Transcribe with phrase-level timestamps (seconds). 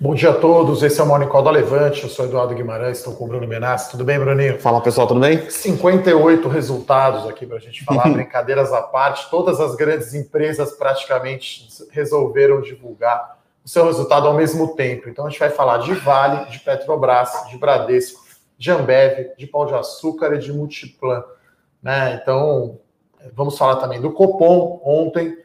[0.00, 2.98] Bom dia a todos, esse é o Morning Call da Levante, eu sou Eduardo Guimarães,
[2.98, 3.90] estou com o Bruno Menassi.
[3.90, 4.56] Tudo bem, Bruninho?
[4.60, 5.50] Fala pessoal, tudo bem?
[5.50, 9.28] 58 resultados aqui para a gente falar, brincadeiras à parte.
[9.28, 15.08] Todas as grandes empresas praticamente resolveram divulgar o seu resultado ao mesmo tempo.
[15.08, 18.24] Então a gente vai falar de Vale, de Petrobras, de Bradesco,
[18.56, 21.24] de Ambev, de Pão de Açúcar e de Multiplan.
[21.82, 22.20] Né?
[22.22, 22.78] Então
[23.34, 25.36] vamos falar também do Copom ontem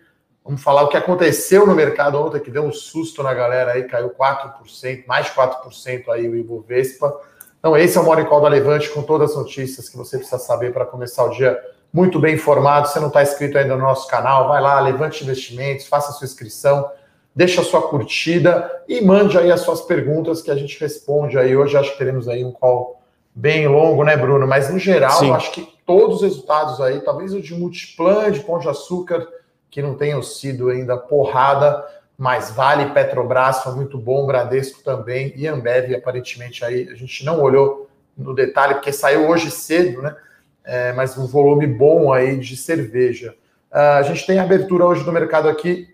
[0.45, 3.83] Vamos falar o que aconteceu no mercado ontem, que deu um susto na galera aí,
[3.83, 7.17] caiu 4%, mais de 4% aí o Ibovespa.
[7.57, 10.37] Então, esse é o Morning Call da Levante com todas as notícias que você precisa
[10.37, 11.57] saber para começar o dia
[11.93, 12.89] muito bem informado.
[12.89, 16.91] Se não está inscrito ainda no nosso canal, vai lá, Levante Investimentos, faça sua inscrição,
[17.33, 21.55] deixa a sua curtida e mande aí as suas perguntas que a gente responde aí.
[21.55, 23.01] Hoje acho que teremos aí um call
[23.33, 24.45] bem longo, né, Bruno?
[24.45, 28.59] Mas no geral, acho que todos os resultados aí, talvez o de Multiplan, de Pão
[28.59, 29.25] de Açúcar
[29.73, 31.83] que não tenham sido ainda porrada,
[32.15, 37.41] mas Vale, Petrobras foi muito bom, Bradesco também e Ambev, aparentemente aí a gente não
[37.41, 40.15] olhou no detalhe, porque saiu hoje cedo, né?
[40.63, 43.35] É, mas um volume bom aí de cerveja.
[43.71, 45.87] Uh, a gente tem abertura hoje do mercado aqui,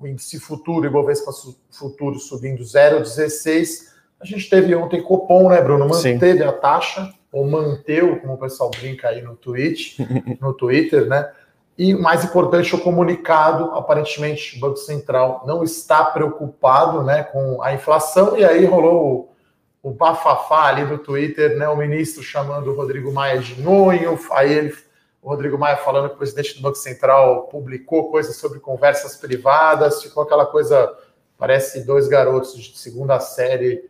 [0.00, 1.32] o índice futuro, Ibovespa
[1.70, 3.90] futuro subindo 0,16.
[4.18, 5.86] A gente teve ontem Copom, né, Bruno?
[5.86, 6.44] Manteve Sim.
[6.44, 9.98] a taxa, ou manteu, como o pessoal brinca aí no, tweet,
[10.40, 11.30] no Twitter, né?
[11.78, 17.74] E mais importante, o comunicado, aparentemente, o Banco Central não está preocupado né, com a
[17.74, 19.28] inflação, e aí rolou
[19.82, 24.18] o, o bafafá ali do Twitter, né, o ministro chamando o Rodrigo Maia de nonho,
[24.30, 24.74] aí ele,
[25.20, 30.02] o Rodrigo Maia falando que o presidente do Banco Central publicou coisas sobre conversas privadas,
[30.02, 30.90] ficou aquela coisa,
[31.36, 33.84] parece dois garotos de segunda série.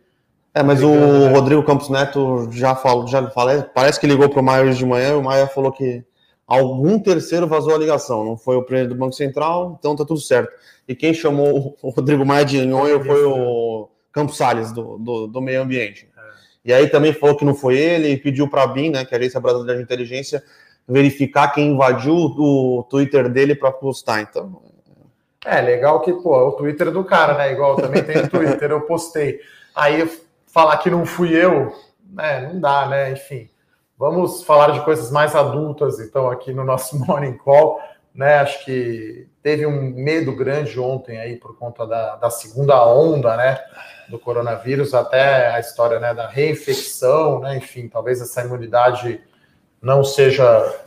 [0.53, 1.29] É, mas o né?
[1.29, 4.85] Rodrigo Campos Neto já falou, já falei, parece que ligou para o Maia hoje de
[4.85, 6.03] manhã, e o Maia falou que
[6.47, 8.23] algum terceiro vazou a ligação.
[8.23, 10.51] Não foi o presidente do Banco Central, então tá tudo certo.
[10.87, 15.41] E quem chamou o Rodrigo Maia de nhonho foi o Campos Salles, do, do, do,
[15.41, 16.09] meio ambiente.
[16.17, 16.21] É.
[16.65, 19.13] E aí também falou que não foi ele e pediu para a BIM, né, que
[19.13, 20.41] é a Agência Brasileira de Inteligência,
[20.87, 24.21] verificar quem invadiu o Twitter dele para postar.
[24.21, 24.61] Então.
[25.45, 27.51] É legal que, pô, o Twitter do cara, né?
[27.51, 29.39] Igual também tem o Twitter, eu postei.
[29.75, 30.09] Aí
[30.47, 31.73] falar que não fui eu,
[32.09, 32.49] né?
[32.51, 33.11] Não dá, né?
[33.11, 33.49] Enfim.
[33.99, 37.81] Vamos falar de coisas mais adultas, então, aqui no nosso Morning Call.
[38.13, 43.37] Né, acho que teve um medo grande ontem aí por conta da, da segunda onda,
[43.37, 43.59] né,
[44.09, 49.21] do coronavírus, até a história, né, da reinfecção, né, enfim, talvez essa imunidade
[49.79, 50.79] não seja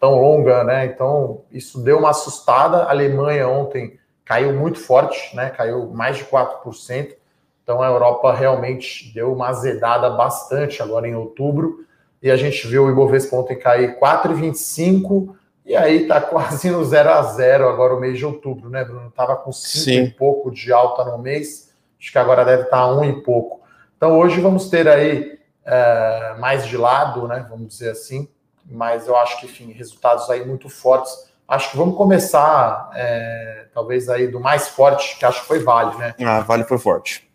[0.00, 2.78] tão longa, né, então isso deu uma assustada.
[2.78, 7.14] A Alemanha ontem caiu muito forte, né, caiu mais de 4%,
[7.62, 11.85] então a Europa realmente deu uma azedada bastante agora em outubro,
[12.26, 17.08] e a gente viu o Ibovespa ontem cair 4,25 e aí está quase no 0
[17.08, 19.06] a 0 agora o mês de outubro, né, Bruno?
[19.06, 22.92] Estava com 5 e pouco de alta no mês, acho que agora deve estar tá
[22.92, 23.60] 1 e pouco.
[23.96, 28.28] Então hoje vamos ter aí é, mais de lado, né, vamos dizer assim,
[28.68, 31.30] mas eu acho que, enfim, resultados aí muito fortes.
[31.46, 35.96] Acho que vamos começar, é, talvez aí do mais forte, que acho que foi Vale,
[35.96, 36.12] né?
[36.24, 37.30] Ah, Vale foi forte.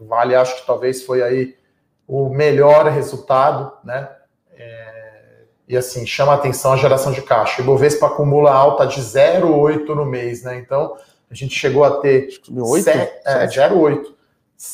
[0.00, 1.54] Vale acho que talvez foi aí
[2.08, 4.08] o melhor resultado, né?
[5.72, 7.60] E assim, chama a atenção a geração de caixa.
[7.60, 10.58] O Ibovespa acumula alta de 0,8 no mês, né?
[10.58, 10.96] Então,
[11.30, 12.84] a gente chegou a ter 8?
[13.24, 14.14] é, 0,8.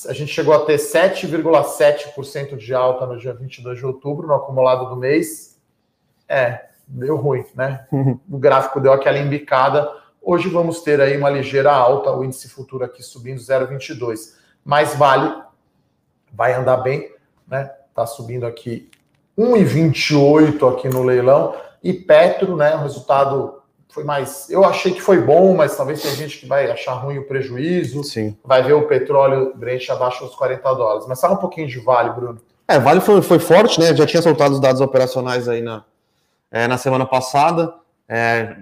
[0.08, 4.88] A gente chegou a ter 7,7% de alta no dia 22 de outubro, no acumulado
[4.88, 5.58] do mês.
[6.28, 7.86] É, deu ruim, né?
[8.28, 9.88] O gráfico deu aquela embicada.
[10.20, 14.34] Hoje vamos ter aí uma ligeira alta, o índice futuro aqui subindo 0,22.
[14.64, 15.32] Mas vale,
[16.32, 17.14] vai andar bem,
[17.46, 17.72] né?
[17.94, 18.90] Tá subindo aqui
[19.38, 21.54] 1,28 aqui no leilão.
[21.82, 22.74] E Petro, né?
[22.74, 24.50] O resultado foi mais.
[24.50, 28.02] Eu achei que foi bom, mas talvez tem gente que vai achar ruim o prejuízo.
[28.02, 28.36] Sim.
[28.44, 31.06] Vai ver o petróleo Brent abaixo dos 40 dólares.
[31.08, 32.40] Mas fala um pouquinho de Vale, Bruno.
[32.66, 33.94] É, Vale foi, foi forte, né?
[33.94, 35.84] Já tinha soltado os dados operacionais aí na,
[36.50, 37.72] é, na semana passada.
[38.08, 38.56] É,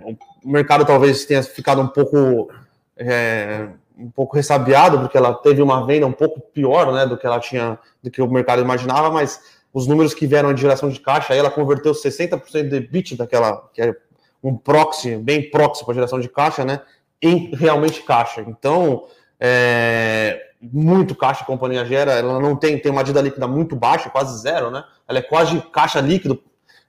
[0.44, 2.50] o mercado talvez tenha ficado um pouco.
[2.97, 7.26] É, um pouco ressabiado, porque ela teve uma venda um pouco pior né, do que
[7.26, 9.40] ela tinha, do que o mercado imaginava, mas
[9.76, 13.82] os números que vieram de geração de caixa, ela converteu 60% de bit daquela, que
[13.82, 13.94] é
[14.43, 16.81] um proxy, bem proxy para geração de caixa, né,
[17.20, 18.40] em realmente caixa.
[18.40, 19.05] Então,
[19.38, 24.08] é, muito caixa a companhia gera, ela não tem, tem uma dívida líquida muito baixa,
[24.08, 24.82] quase zero, né?
[25.06, 26.43] Ela é quase caixa líquido.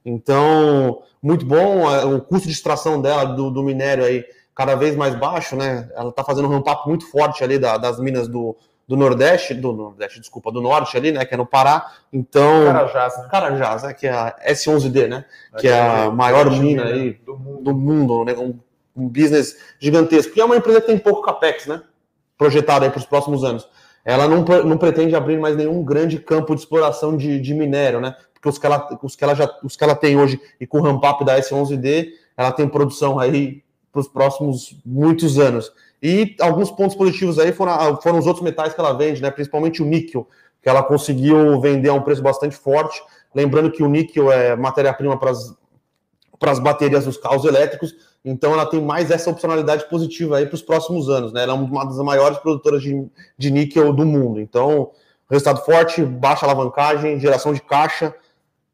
[0.06, 4.24] Então, muito bom, é, o custo de extração dela, do, do minério aí,
[4.56, 5.90] cada vez mais baixo, né?
[5.94, 8.56] Ela está fazendo um ramp muito forte ali da, das minas do,
[8.88, 11.92] do Nordeste, do Nordeste, desculpa, do Norte ali, né, que é no Pará.
[12.12, 13.28] Então, Carajás, né?
[13.30, 15.25] Carajás, né, que é a S11D, né,
[15.57, 18.57] que é a maior mina aí do mundo, do mundo né, um,
[18.95, 20.38] um business gigantesco.
[20.38, 21.81] E é uma empresa que tem pouco capex, né,
[22.38, 23.68] projetado aí para os próximos anos.
[24.06, 28.16] ela não, não pretende abrir mais nenhum grande campo de exploração de, de minério, né?
[28.33, 30.78] Porque os que, ela, os, que ela já, os que ela tem hoje e com
[30.78, 33.63] o ramp-up da S11D, ela tem produção aí
[33.98, 35.72] para os próximos muitos anos.
[36.02, 39.32] E alguns pontos positivos aí foram, foram os outros metais que ela vende, né?
[39.32, 40.28] Principalmente o níquel,
[40.62, 43.02] que ela conseguiu vender a um preço bastante forte.
[43.34, 45.32] Lembrando que o níquel é matéria-prima para
[46.52, 50.62] as baterias dos carros elétricos, então ela tem mais essa opcionalidade positiva aí para os
[50.62, 51.44] próximos anos, né?
[51.44, 53.08] Ela é uma das maiores produtoras de,
[53.38, 54.40] de níquel do mundo.
[54.40, 54.92] Então,
[55.30, 58.14] resultado forte, baixa alavancagem, geração de caixa.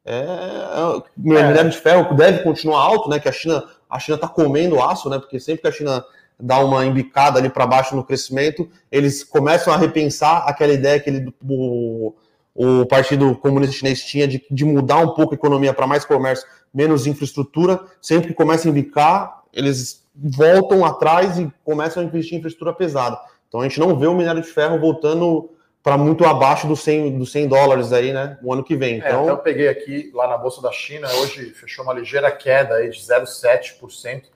[0.05, 3.19] É, é o minério de ferro deve continuar alto, né?
[3.19, 5.19] Que a China a China está comendo aço, né?
[5.19, 6.03] Porque sempre que a China
[6.39, 11.09] dá uma embicada ali para baixo no crescimento, eles começam a repensar aquela ideia que
[11.09, 12.13] ele, o,
[12.55, 16.47] o Partido Comunista Chinês tinha de, de mudar um pouco a economia para mais comércio,
[16.73, 17.79] menos infraestrutura.
[18.01, 23.19] Sempre que começa a embicar, eles voltam atrás e começam a investir em infraestrutura pesada.
[23.47, 25.51] Então a gente não vê o minério de ferro voltando
[25.83, 28.95] para muito abaixo dos 100, dos 100 dólares aí, né, o ano que vem.
[28.95, 32.31] É, então, é, eu peguei aqui lá na Bolsa da China, hoje fechou uma ligeira
[32.31, 34.31] queda aí de 0,7%.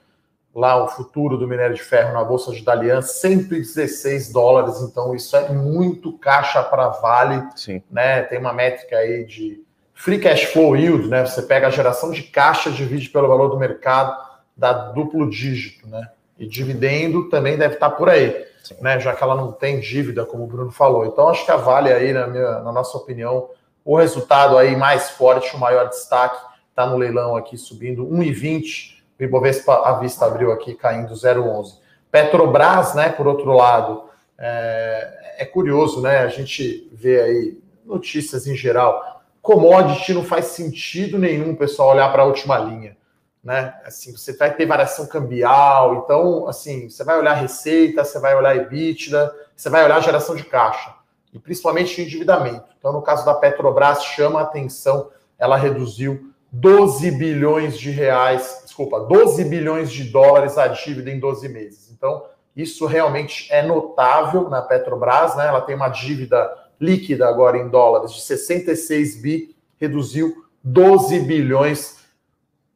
[0.54, 5.38] Lá o futuro do minério de ferro na Bolsa de Dalian, 116 dólares, então isso
[5.38, 7.48] é muito caixa para Vale.
[7.56, 7.82] Sim.
[7.92, 8.24] Né?
[8.24, 9.64] Tem uma métrica aí de
[9.94, 11.24] free cash flow yield, né?
[11.24, 14.18] Você pega a geração de caixa, divide pelo valor do mercado,
[14.56, 16.10] dá duplo dígito, né?
[16.40, 18.48] E dividendo também deve estar por aí
[18.82, 21.06] né, já que ela não tem dívida, como o Bruno falou.
[21.06, 23.50] Então, acho que a Vale aí, na, minha, na nossa opinião,
[23.84, 26.38] o resultado aí mais forte, o maior destaque,
[26.70, 28.98] está no leilão aqui subindo 1,20.
[29.20, 31.80] O Ibovespa à vista abriu aqui caindo 0,11.
[32.12, 34.04] Petrobras, né, por outro lado,
[34.38, 36.20] é, é curioso, né?
[36.20, 39.24] A gente vê aí notícias em geral.
[39.42, 42.98] Commodity não faz sentido nenhum, pessoal, olhar para a última linha
[43.48, 43.80] né?
[43.86, 48.58] Assim, você vai ter variação cambial, então, assim, você vai olhar receita, você vai olhar
[48.58, 50.94] EBITDA, você vai olhar geração de caixa
[51.32, 52.66] e principalmente endividamento.
[52.78, 59.00] Então, no caso da Petrobras, chama a atenção, ela reduziu 12 bilhões de reais, desculpa,
[59.00, 61.90] 12 bilhões de dólares a dívida em 12 meses.
[61.90, 65.48] Então, isso realmente é notável na Petrobras, né?
[65.48, 71.97] Ela tem uma dívida líquida agora em dólares de 66 bi, reduziu 12 bilhões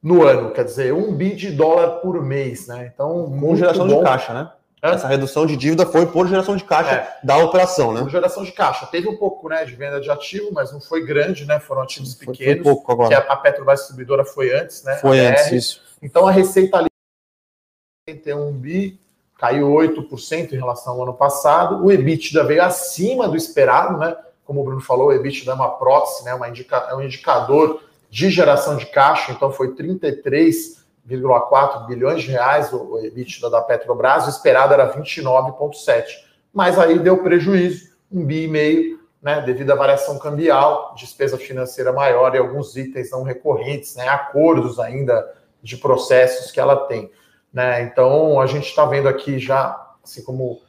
[0.01, 2.91] no ano, quer dizer, um bi de dólar por mês, né?
[2.93, 3.99] Então, com geração bom.
[3.99, 4.51] de caixa, né?
[4.81, 4.89] É?
[4.89, 7.17] Essa redução de dívida foi por geração de caixa é.
[7.23, 8.01] da operação, né?
[8.01, 8.87] Por geração de caixa.
[8.87, 11.59] Teve um pouco né, de venda de ativo, mas não foi grande, né?
[11.59, 12.63] Foram ativos foi, pequenos.
[12.63, 13.09] Foi pouco agora.
[13.09, 14.95] Que a Petrobras distribuidora foi antes, né?
[14.95, 15.81] Foi antes, isso.
[16.01, 16.89] Então a receita ali
[18.23, 18.99] tem um bi,
[19.37, 21.85] caiu 8% em relação ao ano passado.
[21.85, 24.17] O EBITDA veio acima do esperado, né?
[24.43, 26.33] Como o Bruno falou, o EBITDA é uma proxy, né?
[26.33, 32.73] Uma indica, é um indicador de geração de caixa, então foi 33,4 bilhões de reais
[32.73, 36.03] o EBITDA da Petrobras, o esperado era 29,7.
[36.53, 41.93] Mas aí deu prejuízo, um bi e meio, né, devido à variação cambial, despesa financeira
[41.93, 45.33] maior e alguns itens não recorrentes, né, acordos ainda
[45.63, 47.09] de processos que ela tem.
[47.53, 47.83] Né?
[47.83, 50.59] Então a gente está vendo aqui já, assim como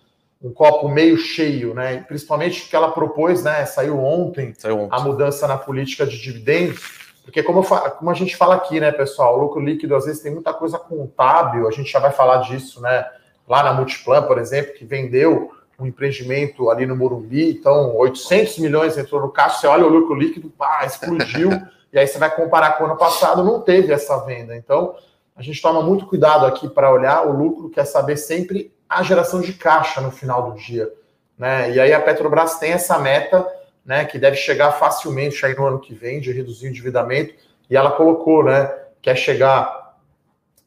[0.40, 2.04] um copo meio cheio, né?
[2.06, 3.64] Principalmente que ela propôs, né?
[3.64, 4.88] Saiu ontem, Saiu ontem.
[4.90, 9.38] a mudança na política de dividendos porque como, como, a gente fala aqui, né, pessoal,
[9.38, 12.80] o lucro líquido às vezes tem muita coisa contábil, a gente já vai falar disso,
[12.80, 13.06] né?
[13.48, 18.98] Lá na Multiplan, por exemplo, que vendeu um empreendimento ali no Morumbi, então 800 milhões
[18.98, 21.50] entrou no caixa, você olha o lucro líquido, pá, explodiu,
[21.92, 24.56] e aí você vai comparar com o ano passado, não teve essa venda.
[24.56, 24.94] Então,
[25.34, 29.40] a gente toma muito cuidado aqui para olhar o lucro, quer saber sempre a geração
[29.40, 30.92] de caixa no final do dia,
[31.38, 31.72] né?
[31.72, 33.46] E aí a Petrobras tem essa meta
[33.84, 37.34] né, que deve chegar facilmente aí no ano que vem, de reduzir o endividamento,
[37.68, 39.96] e ela colocou, né, quer chegar,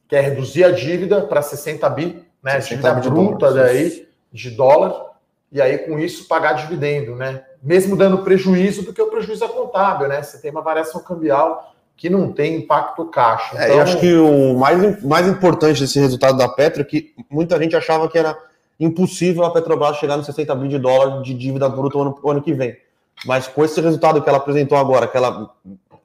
[0.07, 5.05] quer reduzir a dívida para 60 bi, né, 60 dívida bruta daí, de dólar,
[5.51, 10.07] e aí com isso pagar dividendo, né, mesmo dando prejuízo, porque o prejuízo é contábil,
[10.07, 13.55] né, você tem uma variação cambial que não tem impacto caixa.
[13.55, 13.61] Então...
[13.61, 17.13] É, eu então acho que o mais, mais importante desse resultado da Petro é que
[17.29, 18.37] muita gente achava que era
[18.77, 22.41] impossível a Petrobras chegar nos 60 bi de dólar de dívida bruta no ano, ano
[22.41, 22.75] que vem.
[23.23, 25.55] Mas com esse resultado que ela apresentou agora, que ela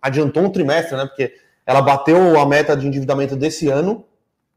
[0.00, 1.06] adiantou um trimestre, né?
[1.06, 1.34] Porque
[1.66, 4.04] ela bateu a meta de endividamento desse ano,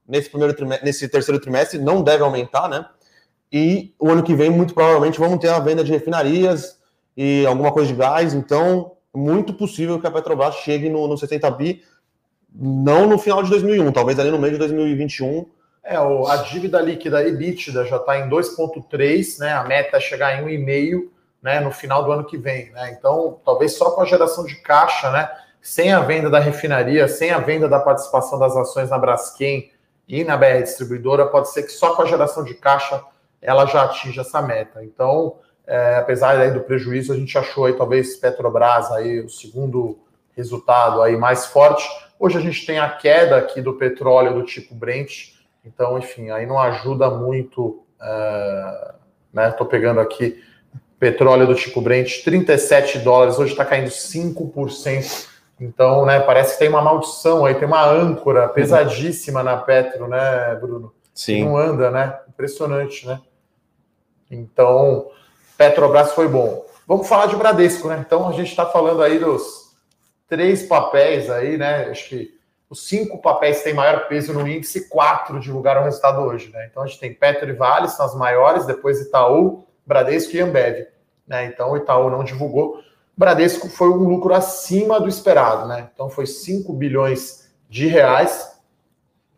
[0.07, 2.85] nesse primeiro trimestre, nesse terceiro trimestre, não deve aumentar, né?
[3.51, 6.79] E o ano que vem, muito provavelmente, vamos ter a venda de refinarias
[7.15, 8.33] e alguma coisa de gás.
[8.33, 11.83] Então, muito possível que a Petrobras chegue no, no 60 bi,
[12.55, 15.45] não no final de 2001, talvez ali no meio de 2021.
[15.83, 19.53] É, a dívida líquida EBITDA já está em 2,3, né?
[19.53, 21.12] A meta é chegar em 1,5
[21.43, 22.71] né, no final do ano que vem.
[22.71, 22.95] Né?
[22.97, 25.29] Então, talvez só com a geração de caixa, né,
[25.61, 29.69] sem a venda da refinaria, sem a venda da participação das ações na Braskem
[30.07, 33.03] e na BR Distribuidora, pode ser que só com a geração de caixa
[33.41, 34.83] ela já atinja essa meta.
[34.83, 35.35] Então,
[35.67, 39.99] é, apesar aí do prejuízo, a gente achou aí talvez Petrobras aí o segundo
[40.35, 41.87] resultado aí mais forte.
[42.17, 45.33] Hoje a gente tem a queda aqui do petróleo do tipo Brent,
[45.65, 48.93] então, enfim, aí não ajuda muito, uh,
[49.31, 49.49] né?
[49.49, 50.41] Estou pegando aqui
[51.03, 55.27] petróleo do tipo Brent, 37 dólares, hoje está caindo 5%.
[55.59, 60.55] Então, né, parece que tem uma maldição aí, tem uma âncora pesadíssima na Petro, né,
[60.55, 60.93] Bruno?
[61.13, 61.35] Sim.
[61.35, 62.17] Que não anda, né?
[62.29, 63.19] Impressionante, né?
[64.31, 65.09] Então,
[65.57, 66.65] Petrobras foi bom.
[66.87, 68.01] Vamos falar de Bradesco, né?
[68.05, 69.75] Então, a gente está falando aí dos
[70.29, 71.89] três papéis aí, né?
[71.91, 72.33] Acho que
[72.69, 76.65] os cinco papéis que têm maior peso no índice, quatro divulgaram o resultado hoje, né?
[76.71, 80.92] Então, a gente tem Petro e Vale, são as maiores, depois Itaú, Bradesco e Ambev.
[81.27, 81.45] Né?
[81.45, 82.81] Então, o Itaú não divulgou.
[83.15, 85.89] Bradesco foi um lucro acima do esperado, né?
[85.93, 88.59] Então, foi 5 bilhões de reais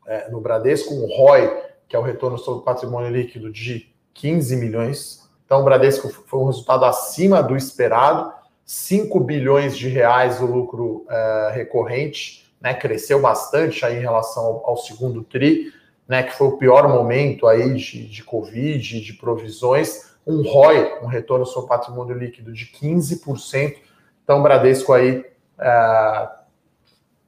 [0.08, 5.30] é, no Bradesco, um ROI, que é o retorno sobre patrimônio líquido, de 15 milhões.
[5.46, 8.34] Então, o Bradesco foi um resultado acima do esperado.
[8.64, 12.74] 5 bilhões de reais o lucro é, recorrente, né?
[12.74, 15.72] Cresceu bastante aí em relação ao, ao segundo TRI,
[16.08, 16.24] né?
[16.24, 21.46] Que foi o pior momento aí de, de Covid, de provisões um ROI, um retorno
[21.46, 23.76] sobre patrimônio líquido de 15%.
[24.24, 25.24] Então, o Bradesco aí
[25.60, 26.30] é,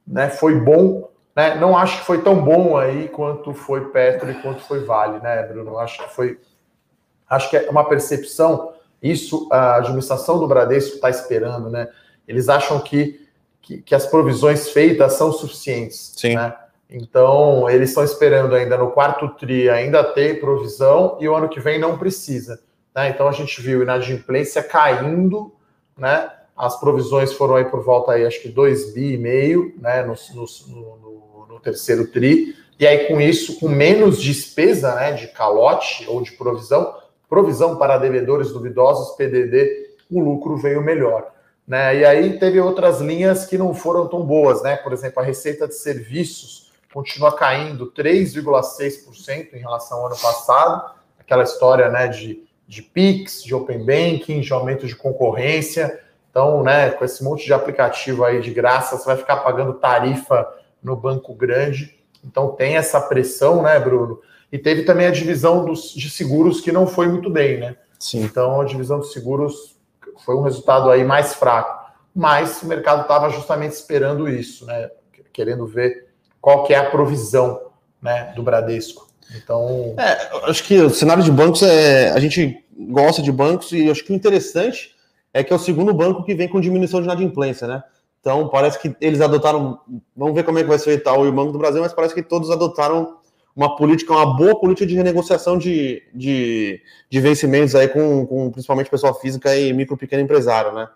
[0.06, 1.10] né, foi bom.
[1.34, 1.54] Né?
[1.54, 5.42] Não acho que foi tão bom aí quanto foi Petro e quanto foi Vale, né,
[5.44, 5.78] Bruno?
[5.78, 6.40] Acho que foi.
[7.28, 8.72] Acho que é uma percepção.
[9.00, 11.88] Isso a administração do Bradesco está esperando, né?
[12.26, 13.28] Eles acham que,
[13.62, 16.14] que, que, as provisões feitas são suficientes.
[16.16, 16.34] Sim.
[16.34, 16.52] Né?
[16.90, 21.60] Então, eles estão esperando ainda no quarto TRI ainda ter provisão e o ano que
[21.60, 22.60] vem não precisa.
[22.94, 23.10] Né?
[23.10, 25.52] Então a gente viu inadimplência caindo,
[25.96, 26.30] né?
[26.56, 30.02] As provisões foram aí por volta aí, acho que 2 bi e meio, né?
[30.02, 32.54] No, no, no, terceiro tri.
[32.78, 36.94] E aí, com isso, com menos despesa né, de calote ou de provisão,
[37.28, 41.32] provisão para devedores duvidosos, PDD, o lucro veio melhor.
[41.66, 41.98] Né?
[41.98, 44.76] E aí teve outras linhas que não foram tão boas, né?
[44.76, 51.42] Por exemplo, a receita de serviços continua caindo 3,6% em relação ao ano passado, aquela
[51.42, 56.00] história né, de de PIX, de Open Banking, de aumento de concorrência.
[56.30, 60.46] Então, né, com esse monte de aplicativo aí de graça, você vai ficar pagando tarifa
[60.82, 61.98] no banco grande.
[62.22, 64.20] Então tem essa pressão, né, Bruno?
[64.52, 67.76] E teve também a divisão dos, de seguros que não foi muito bem, né?
[67.98, 68.22] Sim.
[68.22, 69.76] Então a divisão dos seguros
[70.24, 71.90] foi um resultado aí mais fraco.
[72.14, 74.90] Mas o mercado estava justamente esperando isso, né?
[75.32, 76.08] Querendo ver
[76.40, 77.70] qual que é a provisão
[78.02, 79.07] né, do Bradesco.
[79.34, 79.94] Então.
[79.98, 82.10] É, acho que o cenário de bancos é.
[82.10, 84.94] A gente gosta de bancos e acho que o interessante
[85.32, 87.82] é que é o segundo banco que vem com diminuição de inadimplência, né?
[88.20, 89.80] Então parece que eles adotaram.
[90.16, 91.92] Vamos ver como é que vai ser o Itaú e o Banco do Brasil, mas
[91.92, 93.18] parece que todos adotaram
[93.54, 96.80] uma política, uma boa política de renegociação de, de,
[97.10, 100.88] de vencimentos aí com, com principalmente pessoa física e micro pequeno empresário, né?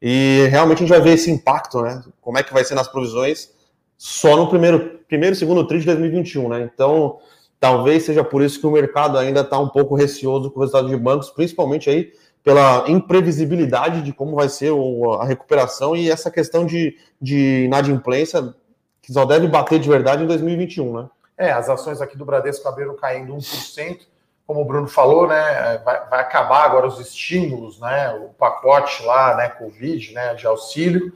[0.00, 2.02] E realmente a gente vai ver esse impacto, né?
[2.20, 3.50] Como é que vai ser nas provisões
[3.96, 6.70] só no primeiro, primeiro segundo TRI de 2021, né?
[6.72, 7.18] Então,
[7.58, 10.88] Talvez seja por isso que o mercado ainda está um pouco receoso com o resultado
[10.88, 12.12] de bancos, principalmente aí
[12.44, 14.72] pela imprevisibilidade de como vai ser
[15.20, 18.54] a recuperação e essa questão de, de inadimplência
[19.02, 21.08] que só deve bater de verdade em 2021, né?
[21.36, 23.98] É, as ações aqui do Bradesco abriram caindo 1%,
[24.46, 25.80] como o Bruno falou, né?
[25.84, 28.12] Vai, vai, acabar agora os estímulos, né?
[28.12, 29.48] O pacote lá, né?
[29.48, 30.34] Covid, né?
[30.34, 31.12] De auxílio,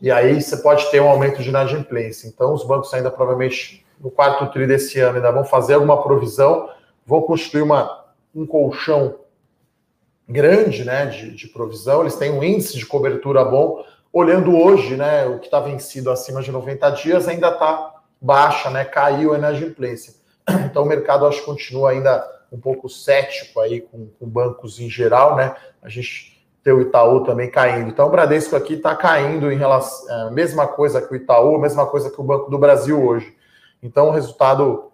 [0.00, 2.26] e aí você pode ter um aumento de inadimplência.
[2.26, 6.68] Então, os bancos ainda provavelmente no quarto tri desse ano ainda vão fazer alguma provisão,
[7.06, 8.04] vão construir uma,
[8.34, 9.16] um colchão
[10.28, 13.84] grande né, de, de provisão, eles têm um índice de cobertura bom.
[14.12, 18.84] Olhando hoje, né, o que está vencido acima de 90 dias ainda está baixa, né,
[18.84, 20.14] caiu a inadimplência.
[20.70, 24.90] Então o mercado acho que continua ainda um pouco cético aí com, com bancos em
[24.90, 25.54] geral, né?
[25.80, 27.88] A gente tem o Itaú também caindo.
[27.88, 31.86] Então o Bradesco aqui está caindo em relação, é, mesma coisa que o Itaú, mesma
[31.86, 33.34] coisa que o Banco do Brasil hoje.
[33.82, 34.92] Então, o resultado,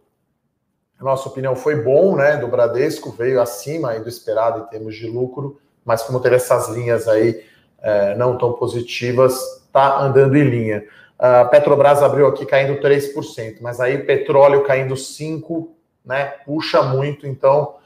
[0.98, 2.36] na nossa opinião, foi bom, né?
[2.36, 7.08] Do Bradesco, veio acima do esperado em termos de lucro, mas como teve essas linhas
[7.08, 7.44] aí
[7.82, 9.34] é, não tão positivas,
[9.66, 10.84] está andando em linha.
[11.18, 15.68] A Petrobras abriu aqui caindo 3%, mas aí petróleo caindo 5%,
[16.04, 16.26] né?
[16.44, 17.76] Puxa muito, então.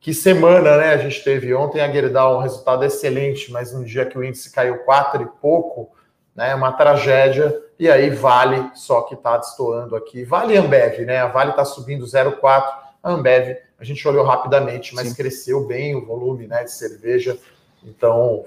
[0.00, 0.94] Que semana, né?
[0.94, 4.52] A gente teve ontem a Gerdau um resultado excelente, mas um dia que o índice
[4.52, 5.90] caiu 4 e pouco,
[6.34, 6.54] né?
[6.54, 10.24] Uma tragédia e aí Vale, só que está destoando aqui.
[10.24, 11.18] Vale Ambev, né?
[11.18, 12.40] A Vale está subindo 0,4.
[13.02, 15.14] A Ambev, a gente olhou rapidamente, mas Sim.
[15.14, 17.38] cresceu bem o volume né, de cerveja.
[17.84, 18.44] Então,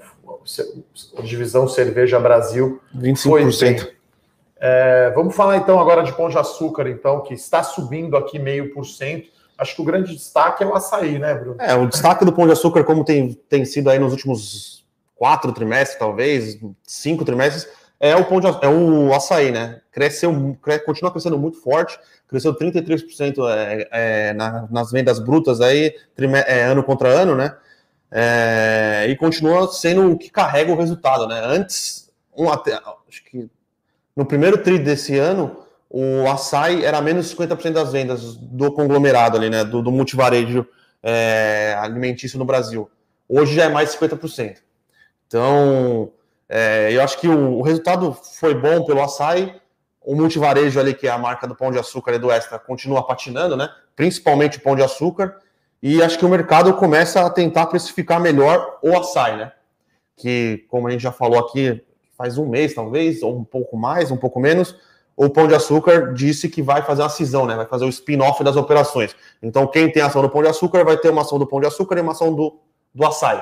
[1.16, 3.90] a divisão Cerveja Brasil 25%.
[4.62, 8.74] É, vamos falar então agora de Pão de Açúcar, então, que está subindo aqui meio
[8.74, 9.30] por cento.
[9.56, 11.56] acho que o grande destaque é o açaí, né, Bruno?
[11.58, 14.84] É, o destaque do Pão de Açúcar, como tem, tem sido aí nos últimos
[15.16, 17.66] quatro trimestres, talvez, cinco trimestres,
[18.00, 19.82] é o pão de, é o açaí, né?
[19.92, 20.32] Cresceu,
[20.86, 25.94] continua crescendo muito forte, cresceu 33% é, é, na, nas vendas brutas aí,
[26.46, 27.54] é, ano contra ano, né?
[28.10, 31.42] É, e continua sendo o que carrega o resultado, né?
[31.44, 33.50] Antes, um, acho que
[34.16, 39.36] no primeiro tri desse ano, o açaí era menos de 50% das vendas do conglomerado
[39.36, 39.62] ali, né?
[39.62, 40.66] Do, do multivarejo
[41.02, 42.90] é, alimentício no Brasil.
[43.28, 44.56] Hoje já é mais de 50%.
[45.26, 46.10] Então,
[46.52, 49.54] é, eu acho que o, o, resultado foi bom pelo açaí.
[50.02, 53.06] O multivarejo ali, que é a marca do Pão de Açúcar e do Extra, continua
[53.06, 53.70] patinando, né?
[53.94, 55.36] Principalmente o Pão de Açúcar.
[55.80, 59.52] E acho que o mercado começa a tentar precificar melhor o açaí, né?
[60.16, 61.84] Que, como a gente já falou aqui,
[62.18, 64.74] faz um mês, talvez, ou um pouco mais, um pouco menos,
[65.16, 67.54] o Pão de Açúcar disse que vai fazer uma cisão, né?
[67.54, 69.14] Vai fazer o spin-off das operações.
[69.40, 71.66] Então, quem tem ação do Pão de Açúcar vai ter uma ação do Pão de
[71.68, 72.58] Açúcar e uma ação do,
[72.92, 73.40] do açaí.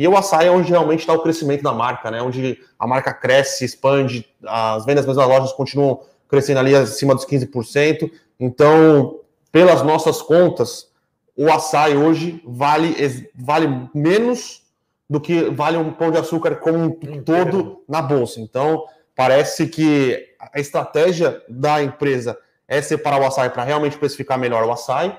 [0.00, 2.22] E o açaí é onde realmente está o crescimento da marca, né?
[2.22, 8.10] Onde a marca cresce, expande, as vendas nas lojas continuam crescendo ali acima dos 15%.
[8.40, 9.20] Então,
[9.52, 10.88] pelas nossas contas,
[11.36, 12.96] o açaí hoje vale,
[13.34, 14.62] vale menos
[15.06, 18.40] do que vale um pão de açúcar como um todo na bolsa.
[18.40, 24.64] Então, parece que a estratégia da empresa é separar o açaí para realmente especificar melhor
[24.64, 25.14] o açaí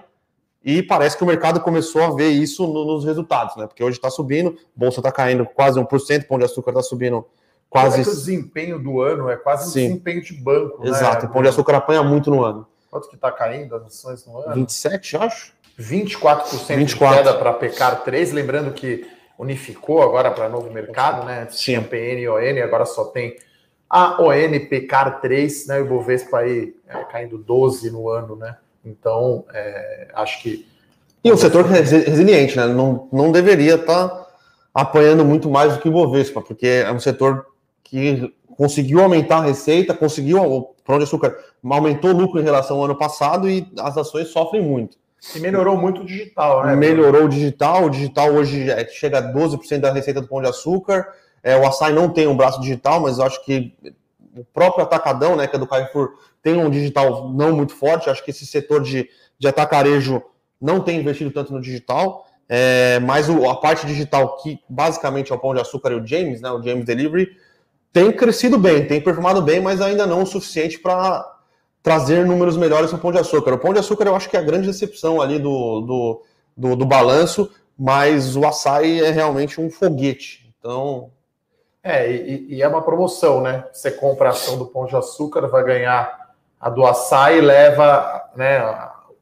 [0.63, 3.65] e parece que o mercado começou a ver isso no, nos resultados, né?
[3.65, 7.25] Porque hoje está subindo, bolsa está caindo quase 1%, pão de açúcar está subindo
[7.69, 7.99] quase.
[7.99, 9.79] É o desempenho do ano é quase Sim.
[9.79, 10.85] um desempenho de banco.
[10.85, 11.29] Exato, né?
[11.29, 12.67] o pão de açúcar apanha muito no ano.
[12.91, 14.53] Quanto que está caindo as ações no ano?
[14.53, 15.53] 27, acho.
[15.79, 16.85] 24%, 24%.
[16.85, 19.07] de queda para Pecar 3, lembrando que
[19.39, 21.45] unificou agora para novo mercado, né?
[21.47, 23.35] Tinha PN e ON, agora só tem
[23.89, 25.79] a ON Pecar 3, né?
[25.79, 28.57] O Bovespa aí é, caindo 12 no ano, né?
[28.85, 30.67] Então, é, acho que.
[31.23, 32.65] E um setor resiliente, né?
[32.67, 34.27] Não, não deveria estar tá
[34.73, 37.45] apanhando muito mais do que o Bovespa, porque é um setor
[37.83, 42.77] que conseguiu aumentar a receita, conseguiu, o Pão de Açúcar aumentou o lucro em relação
[42.77, 44.97] ao ano passado e as ações sofrem muito.
[45.35, 46.75] E melhorou muito o digital, né?
[46.75, 50.47] Melhorou o digital, o digital hoje é, chega a 12% da receita do Pão de
[50.47, 51.07] Açúcar.
[51.43, 53.73] É, o açaí não tem um braço digital, mas eu acho que
[54.35, 58.09] o próprio Atacadão, né, que é do Carrefour, tem um digital não muito forte.
[58.09, 60.21] Acho que esse setor de, de atacarejo
[60.59, 62.25] não tem investido tanto no digital.
[62.47, 66.05] É, mas o, a parte digital, que basicamente é o Pão de Açúcar e o
[66.05, 67.29] James, né, o James Delivery,
[67.93, 71.25] tem crescido bem, tem performado bem, mas ainda não o suficiente para
[71.81, 73.53] trazer números melhores para o Pão de Açúcar.
[73.53, 76.21] O Pão de Açúcar eu acho que é a grande decepção ali do, do,
[76.57, 80.53] do, do balanço, mas o açaí é realmente um foguete.
[80.59, 81.09] Então,
[81.83, 83.65] é, e, e, é uma promoção, né?
[83.73, 86.20] Você compra a ação do Pão de Açúcar, vai ganhar
[86.61, 88.57] a do açaí e leva né,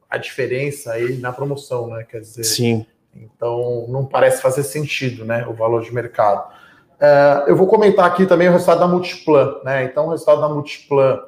[0.08, 2.04] a, diferença aí na promoção, né?
[2.08, 2.86] Quer dizer, Sim.
[3.14, 5.46] Então não parece fazer sentido, né?
[5.48, 6.52] O valor de mercado.
[7.00, 9.84] É, eu vou comentar aqui também o resultado da Multiplan, né?
[9.84, 11.18] Então o resultado da Multiplan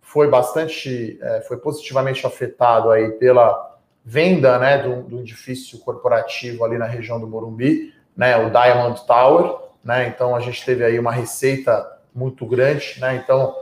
[0.00, 3.70] foi bastante, é, foi positivamente afetado aí pela
[4.04, 8.36] venda, né, do, do edifício corporativo ali na região do Morumbi, né?
[8.36, 10.08] O Diamond Tower né?
[10.08, 13.16] Então a gente teve aí uma receita muito grande, né?
[13.16, 13.54] Então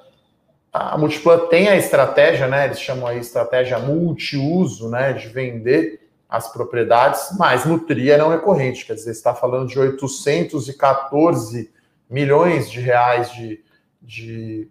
[0.73, 2.67] a Multiplan tem a estratégia, né?
[2.67, 5.13] Eles chamam aí estratégia multiuso, né?
[5.13, 9.77] De vender as propriedades, mas no TRI é não recorrente, quer dizer, está falando de
[9.77, 11.73] 814
[12.09, 13.61] milhões de reais de,
[14.01, 14.69] de,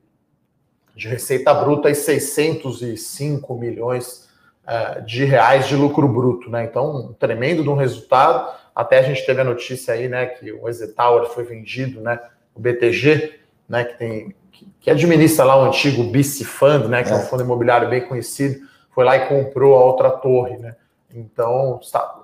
[0.95, 4.29] de receita bruta e 605 milhões
[4.63, 6.63] uh, de reais de lucro bruto, né?
[6.63, 8.57] Então, um tremendo de um resultado.
[8.73, 10.63] Até a gente teve a notícia aí, né, que o
[10.95, 12.17] Tower foi vendido, né,
[12.55, 14.33] o BTG, né, que tem
[14.79, 17.13] que administra lá o antigo BC Fund, né, que é.
[17.13, 20.75] é um fundo imobiliário bem conhecido, foi lá e comprou a outra torre, né.
[21.13, 22.21] Então, está,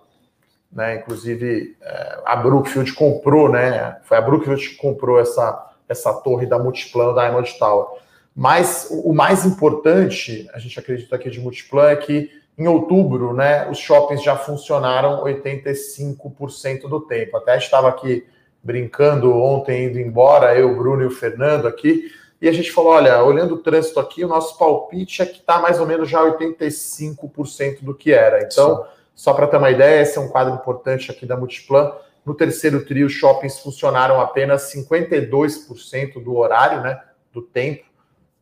[0.71, 6.45] né, inclusive é, a Brookfield comprou, né, foi a Brookfield que comprou essa essa torre
[6.45, 7.87] da Multiplan Diamond Tower.
[8.35, 13.69] Mas o mais importante, a gente acredita aqui de Multiplan, é que em outubro, né,
[13.69, 17.37] os shoppings já funcionaram 85% do tempo.
[17.37, 18.25] Até estava aqui
[18.63, 22.11] brincando ontem, indo embora, eu, o Bruno e o Fernando aqui,
[22.45, 25.59] e a gente falou: olha, olhando o trânsito aqui, o nosso palpite é que está
[25.59, 28.43] mais ou menos já 85% do que era.
[28.43, 28.89] Então, Sim.
[29.15, 31.91] só para ter uma ideia, esse é um quadro importante aqui da Multiplan.
[32.23, 37.01] No terceiro trio, os shoppings funcionaram apenas 52% do horário, né,
[37.33, 37.83] do tempo,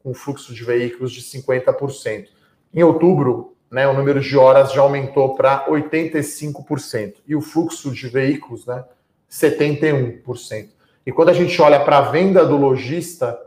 [0.04, 2.28] com fluxo de veículos de 50%.
[2.74, 7.16] Em outubro, né, o número de horas já aumentou para 85%.
[7.26, 8.84] E o fluxo de veículos, né,
[9.30, 10.72] 71%.
[11.06, 13.40] E quando a gente olha para a venda do lojista,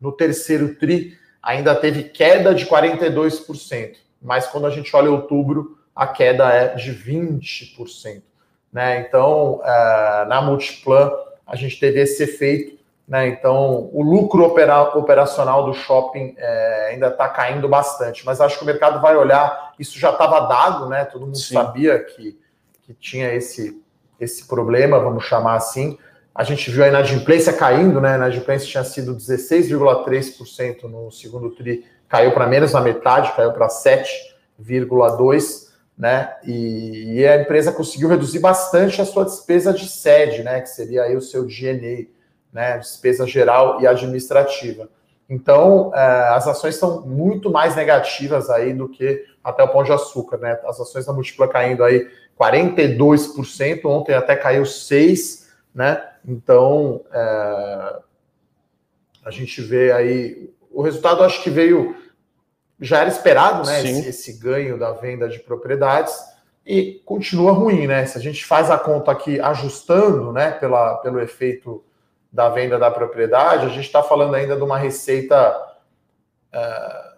[0.00, 3.96] no terceiro TRI, ainda teve queda de 42%.
[4.20, 8.22] Mas quando a gente olha outubro, a queda é de 20%.
[8.72, 9.00] Né?
[9.00, 11.10] Então, uh, na Multiplan,
[11.46, 12.78] a gente teve esse efeito.
[13.06, 13.28] Né?
[13.28, 18.62] Então, o lucro opera operacional do shopping é, ainda está caindo bastante, mas acho que
[18.62, 19.74] o mercado vai olhar.
[19.78, 21.04] Isso já estava dado, né?
[21.04, 21.54] todo mundo Sim.
[21.54, 22.38] sabia que,
[22.84, 23.82] que tinha esse,
[24.20, 25.98] esse problema, vamos chamar assim.
[26.34, 28.12] A gente viu a inadimplência caindo, né?
[28.12, 33.68] A inadimplência tinha sido 16,3% no segundo TRI, caiu para menos da metade, caiu para
[33.68, 36.32] 7,2%, né?
[36.44, 40.60] E, e, a empresa conseguiu reduzir bastante a sua despesa de sede, né?
[40.60, 42.06] Que seria aí o seu DNA,
[42.52, 42.78] né?
[42.78, 44.88] Despesa geral e administrativa.
[45.28, 49.92] Então, é, as ações estão muito mais negativas aí do que até o Pão de
[49.92, 50.58] Açúcar, né?
[50.64, 55.39] As ações da Múltipla caindo aí 42%, ontem até caiu 6%,
[55.74, 56.02] né?
[56.26, 57.96] Então, é,
[59.24, 60.50] a gente vê aí.
[60.70, 61.96] O resultado acho que veio.
[62.80, 63.82] Já era esperado, né?
[63.82, 66.14] Esse, esse, ganho da venda de propriedades
[66.64, 68.06] e continua ruim, né?
[68.06, 71.84] Se a gente faz a conta aqui ajustando, né, pela, pelo efeito
[72.32, 75.36] da venda da propriedade, a gente está falando ainda de uma receita
[76.52, 77.10] é,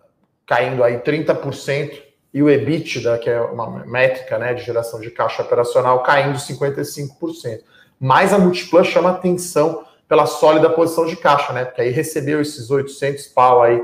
[0.46, 2.02] caindo aí 30%
[2.34, 7.62] e o EBITDA, que é uma métrica né, de geração de caixa operacional, caindo 55%
[8.02, 11.64] mas a Multiplan chama atenção pela sólida posição de caixa, né?
[11.64, 13.80] Porque aí recebeu esses 800 pau aí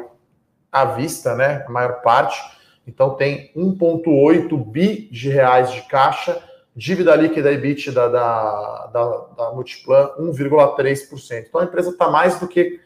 [0.72, 1.64] à vista, né?
[1.68, 2.36] A maior parte.
[2.84, 6.42] Então tem 1,8 bi de reais de caixa,
[6.74, 9.04] dívida líquida EBITDA da, da,
[9.36, 11.44] da Multiplan 1,3%.
[11.48, 12.80] Então a empresa está mais do que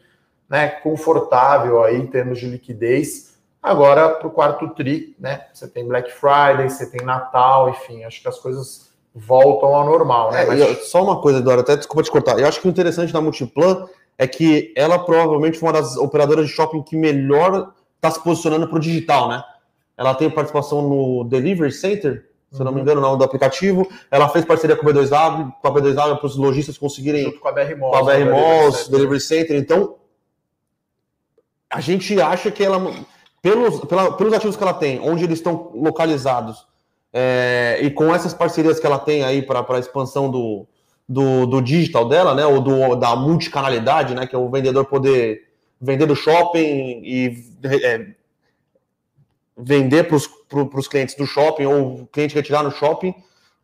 [0.47, 3.39] né, confortável aí em termos de liquidez.
[3.59, 5.47] Agora, para o quarto TRI, né?
[5.51, 10.31] Você tem Black Friday, você tem Natal, enfim, acho que as coisas voltam ao normal,
[10.31, 10.43] né?
[10.43, 10.87] É, Mas...
[10.89, 12.39] Só uma coisa, Eduardo, até desculpa te cortar.
[12.39, 16.47] Eu acho que o interessante da Multiplan é que ela provavelmente foi uma das operadoras
[16.47, 19.43] de shopping que melhor está se posicionando para o digital, né?
[19.97, 22.83] Ela tem participação no Delivery Center, se eu não me uhum.
[22.83, 23.87] engano, não, do aplicativo.
[24.11, 27.25] Ela fez parceria com a B2W, com a B2W para os lojistas conseguirem.
[27.25, 27.91] Junto com a BR Malls.
[27.91, 29.55] Com a BR Malls, Delivery Center.
[29.57, 29.95] Então,
[31.69, 32.79] a gente acha que ela,
[33.41, 36.67] pelos, pela, pelos ativos que ela tem, onde eles estão localizados,
[37.13, 40.65] é, e com essas parcerias que ela tem aí para a expansão do,
[41.07, 42.45] do, do, digital dela, né?
[42.45, 44.25] Ou do, da multicanalidade, né?
[44.25, 45.47] Que é o vendedor poder
[45.79, 48.07] vender do shopping e é,
[49.55, 53.13] vender para os clientes do shopping ou o cliente retirar no shopping,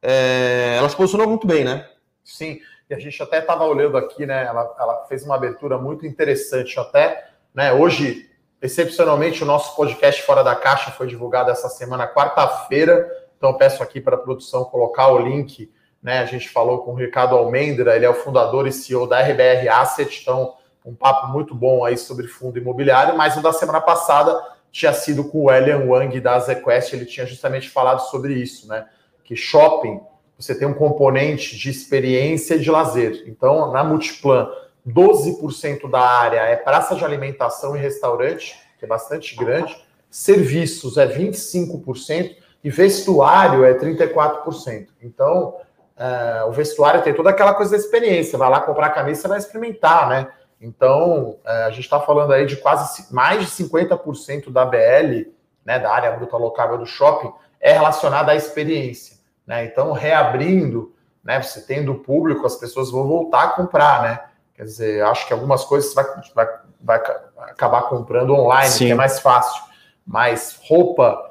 [0.02, 1.88] é, ela se posicionou muito bem, né?
[2.24, 2.60] Sim,
[2.90, 4.46] e a gente até estava olhando aqui, né?
[4.46, 7.74] Ela, ela fez uma abertura muito interessante até, né?
[7.74, 8.30] Hoje,
[8.62, 13.10] excepcionalmente, o nosso podcast Fora da Caixa foi divulgado essa semana, quarta-feira.
[13.40, 15.72] Então, peço aqui para a produção colocar o link.
[16.04, 16.20] Né?
[16.20, 19.70] A gente falou com o Ricardo Almendra, ele é o fundador e CEO da RBR
[19.70, 20.22] Asset.
[20.22, 23.18] Então, um papo muito bom aí sobre fundo imobiliário.
[23.18, 24.38] Mas o da semana passada
[24.72, 26.94] tinha sido com o Elian Wang da ZQuest.
[26.94, 28.86] Ele tinha justamente falado sobre isso, né?
[29.24, 30.02] Que shopping
[30.38, 33.26] você tem um componente de experiência e de lazer.
[33.28, 34.50] Então, na Multiplan,
[34.88, 39.76] 12% da área é praça de alimentação e restaurante, que é bastante grande.
[40.10, 44.88] Serviços é 25% e vestuário é 34%.
[45.02, 45.56] Então,
[45.98, 48.38] uh, o vestuário tem toda aquela coisa da experiência.
[48.38, 50.28] Vai lá comprar a camisa, você vai experimentar, né?
[50.62, 55.32] Então, uh, a gente está falando aí de quase mais de 50% da BL,
[55.64, 59.18] né, da área bruta locável do shopping, é relacionada à experiência.
[59.46, 59.66] Né?
[59.66, 60.94] Então, reabrindo,
[61.24, 64.20] né, você tendo público, as pessoas vão voltar a comprar, né?
[64.54, 66.48] Quer dizer, acho que algumas coisas você vai, vai,
[66.84, 68.88] vai acabar comprando online, Sim.
[68.88, 69.64] que é mais fácil.
[70.06, 71.29] Mas roupa,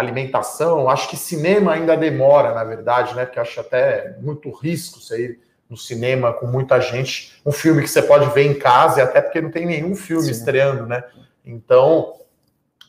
[0.00, 3.24] alimentação, acho que cinema ainda demora, na verdade, né?
[3.24, 7.88] Porque acho até muito risco você ir no cinema com muita gente, um filme que
[7.88, 10.30] você pode ver em casa, e até porque não tem nenhum filme Sim.
[10.30, 11.02] estreando, né?
[11.44, 12.12] Então,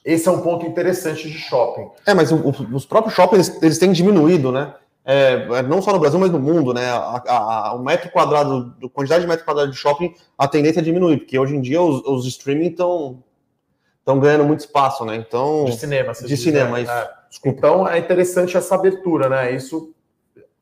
[0.03, 1.89] esse é um ponto interessante de shopping.
[2.05, 4.73] É, mas o, os próprios shoppings, eles têm diminuído, né?
[5.05, 6.89] É, é não só no Brasil, mas no mundo, né?
[6.89, 10.81] A, a, a, o metro quadrado, a quantidade de metro quadrado de shopping, a tendência
[10.81, 13.23] é diminuir, porque hoje em dia os, os streaming estão
[14.07, 15.17] estão ganhando muito espaço, né?
[15.17, 16.83] Então de cinema, de diz, cinema, né?
[16.83, 16.91] isso.
[16.91, 17.09] É.
[17.45, 19.51] Então é interessante essa abertura, né?
[19.51, 19.93] Isso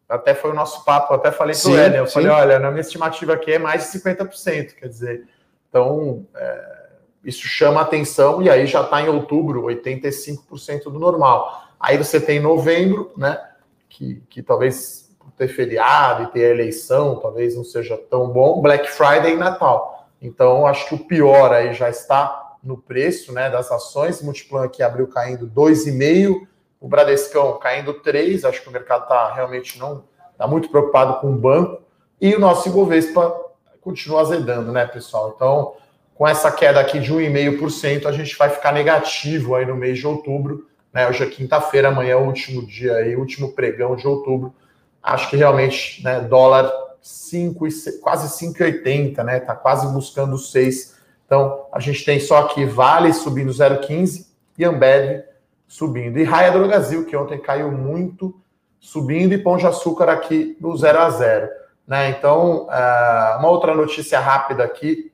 [0.10, 2.14] até foi o nosso papo, até falei para o Hélio, eu sim.
[2.14, 5.28] falei, olha, na minha estimativa aqui é mais de 50%, quer dizer,
[5.68, 6.86] então é,
[7.24, 11.64] isso chama atenção e aí já está em outubro 85% do normal.
[11.80, 13.40] Aí você tem novembro, né?
[13.88, 18.90] Que, que talvez por ter feriado e ter eleição, talvez não seja tão bom, Black
[18.90, 20.10] Friday e Natal.
[20.22, 24.22] Então acho que o pior aí já está no preço né, das ações.
[24.22, 26.48] Multiplan aqui abriu caindo 2,5%,
[26.82, 28.50] o Bradescão caindo 3%.
[28.50, 31.84] Acho que o mercado está realmente não está muito preocupado com o banco.
[32.20, 33.34] E o nosso Ibovespa
[33.80, 35.34] continua azedando, né, pessoal?
[35.36, 35.76] Então,
[36.16, 40.08] com essa queda aqui de 1,5%, a gente vai ficar negativo aí no mês de
[40.08, 41.08] outubro, Né?
[41.10, 44.56] Hoje é quinta-feira, amanhã é o último dia aí, último pregão de outubro.
[45.04, 47.68] Acho que realmente, né, dólar 5
[48.02, 49.40] quase 5,80, né?
[49.40, 50.95] Tá quase buscando 6.
[51.26, 55.24] Então, a gente tem só aqui Vale subindo 0,15 e Ambev
[55.68, 56.18] subindo.
[56.20, 58.40] E Raia do Brasil, que ontem caiu muito,
[58.80, 61.50] subindo, e Pão de Açúcar aqui no 0 a 0.
[61.88, 62.10] Né?
[62.10, 65.12] Então, uh, uma outra notícia rápida aqui: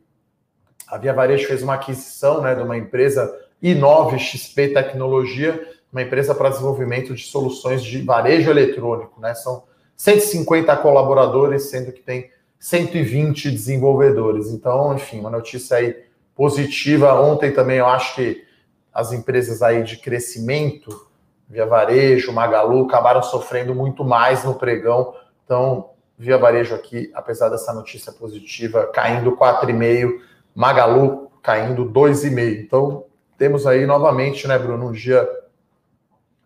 [0.87, 6.33] a Via Varejo fez uma aquisição né, de uma empresa I9 XP Tecnologia, uma empresa
[6.35, 9.19] para desenvolvimento de soluções de varejo eletrônico.
[9.19, 9.33] Né?
[9.33, 9.63] São
[9.97, 12.29] 150 colaboradores, sendo que tem
[12.61, 14.49] 120 desenvolvedores.
[14.49, 15.97] Então, enfim, uma notícia aí
[16.35, 17.19] positiva.
[17.19, 18.45] Ontem também eu acho que
[18.93, 21.09] as empresas aí de crescimento,
[21.49, 25.15] Via Varejo, Magalu, acabaram sofrendo muito mais no pregão.
[25.43, 30.21] Então, Via Varejo aqui, apesar dessa notícia positiva, caindo 4,5,
[30.53, 32.61] Magalu caindo 2,5.
[32.61, 33.05] Então,
[33.39, 35.27] temos aí novamente, né, Bruno, um dia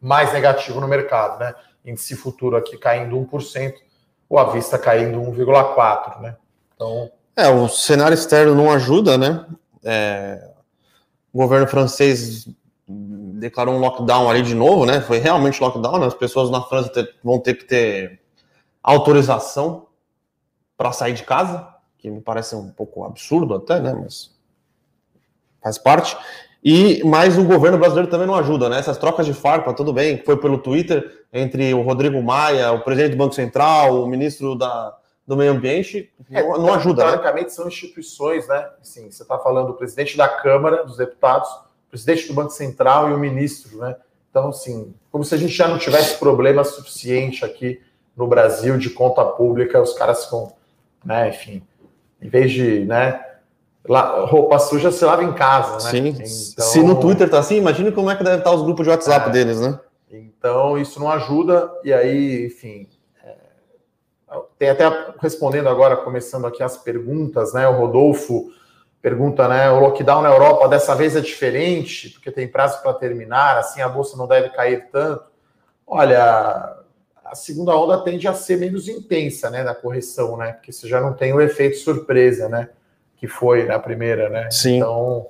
[0.02, 1.54] mais negativo no mercado, né?
[1.84, 3.74] índice futuro aqui caindo 1%,
[4.30, 6.36] o à vista caindo 1,4%, né?
[6.76, 7.12] Então...
[7.36, 9.46] É, o cenário externo não ajuda, né?
[9.84, 10.50] É,
[11.34, 12.48] o governo francês
[12.88, 15.02] declarou um lockdown ali de novo, né?
[15.02, 16.08] Foi realmente lockdown, né?
[16.08, 18.22] as pessoas na França ter, vão ter que ter
[18.82, 19.88] autorização
[20.78, 23.94] para sair de casa, que me parece um pouco absurdo até, né?
[23.94, 24.32] Mas
[25.62, 26.16] faz parte.
[26.68, 28.80] E mas o governo brasileiro também não ajuda, né?
[28.80, 33.12] Essas trocas de farpa, tudo bem, foi pelo Twitter entre o Rodrigo Maia, o presidente
[33.12, 34.98] do Banco Central, o ministro da,
[35.28, 37.04] do Meio Ambiente, é, não, não ajuda.
[37.04, 37.12] Né?
[37.12, 37.52] Teoricamente né?
[37.52, 38.68] são instituições, né?
[38.82, 43.12] Sim, você está falando do presidente da Câmara dos Deputados, o presidente do Banco Central
[43.12, 43.96] e o ministro, né?
[44.32, 47.80] Então, assim, como se a gente já não tivesse problema suficiente aqui
[48.18, 50.52] no Brasil de conta pública, os caras com,
[51.06, 51.62] né, enfim,
[52.20, 53.24] em vez de, né,
[53.88, 55.92] roupa suja se lava em casa, né?
[55.92, 56.08] Sim.
[56.08, 56.66] Então...
[56.66, 59.30] Se no Twitter tá assim, imagine como é que deve estar os grupos de WhatsApp
[59.30, 59.32] é.
[59.32, 59.80] deles, né?
[60.12, 62.88] Então isso não ajuda, e aí, enfim.
[63.24, 63.36] É...
[64.58, 64.86] Tem até
[65.20, 67.68] respondendo agora, começando aqui as perguntas, né?
[67.68, 68.52] O Rodolfo
[69.02, 69.70] pergunta, né?
[69.70, 73.88] O lockdown na Europa dessa vez é diferente, porque tem prazo para terminar, assim a
[73.88, 75.26] bolsa não deve cair tanto.
[75.86, 76.76] Olha,
[77.24, 79.62] a segunda onda tende a ser menos intensa, né?
[79.62, 80.54] Na correção, né?
[80.54, 82.70] Porque você já não tem o efeito surpresa, né?
[83.18, 84.50] Que foi na primeira, né?
[84.52, 84.78] Sim.
[84.78, 85.28] Então,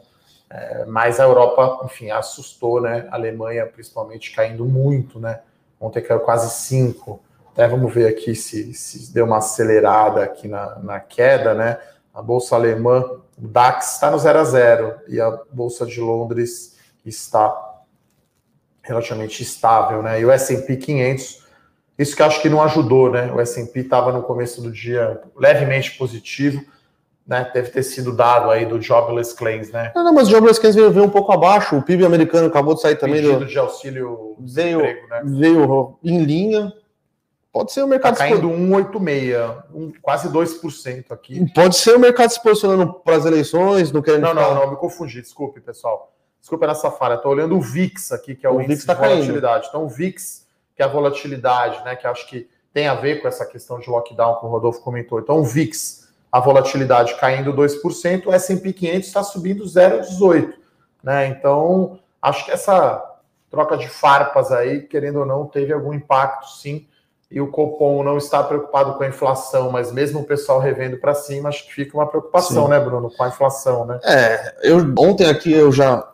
[0.50, 3.08] é, mas a Europa, enfim, assustou, né?
[3.12, 5.42] A Alemanha, principalmente, caindo muito, né?
[5.80, 7.20] Ontem caiu quase 5.
[7.52, 11.80] Até vamos ver aqui se, se deu uma acelerada aqui na, na queda, né?
[12.14, 13.02] A Bolsa Alemã,
[13.38, 17.76] o DAX está no 0 a 0 e a Bolsa de Londres está
[18.82, 20.20] relativamente estável, né?
[20.22, 21.44] E o S&P 500,
[21.98, 23.32] isso que acho que não ajudou, né?
[23.32, 26.64] O S&P estava no começo do dia levemente positivo,
[27.28, 27.50] né?
[27.54, 29.92] Deve ter sido dado aí do Jobless Claims, né?
[29.96, 31.76] Não, não mas o Jobless Claims veio, veio, um pouco abaixo.
[31.76, 33.22] O PIB americano acabou de sair também.
[33.22, 33.46] Pedido do...
[33.46, 35.22] de auxílio veio, emprego, né?
[35.26, 36.74] Veio em linha.
[37.52, 38.18] Pode ser o mercado...
[38.18, 41.52] Tá caindo 1,86, um, quase 2% aqui.
[41.54, 44.24] Pode ser o mercado se posicionando para as eleições, não querendo...
[44.24, 46.14] Não, não, não, me confundi, desculpe, pessoal.
[46.42, 48.94] Desculpa nessa falha, estou olhando o VIX aqui, que é o, o índice VIX tá
[48.94, 49.62] de volatilidade.
[49.62, 49.68] Caindo.
[49.70, 53.28] Então, o VIX, que é a volatilidade, né, que acho que tem a ver com
[53.30, 55.22] essa questão de lockdown que o Rodolfo comentou.
[55.22, 56.05] Então, o VIX
[56.36, 60.52] a volatilidade caindo 2%, o S&P 500 está subindo 0,18%.
[61.02, 61.28] Né?
[61.28, 63.02] Então, acho que essa
[63.50, 66.86] troca de farpas aí, querendo ou não, teve algum impacto, sim.
[67.32, 71.14] E o Copom não está preocupado com a inflação, mas mesmo o pessoal revendo para
[71.14, 72.70] cima, acho que fica uma preocupação, sim.
[72.70, 74.02] né, Bruno, com a inflação, né?
[74.04, 76.06] É, eu, ontem aqui eu já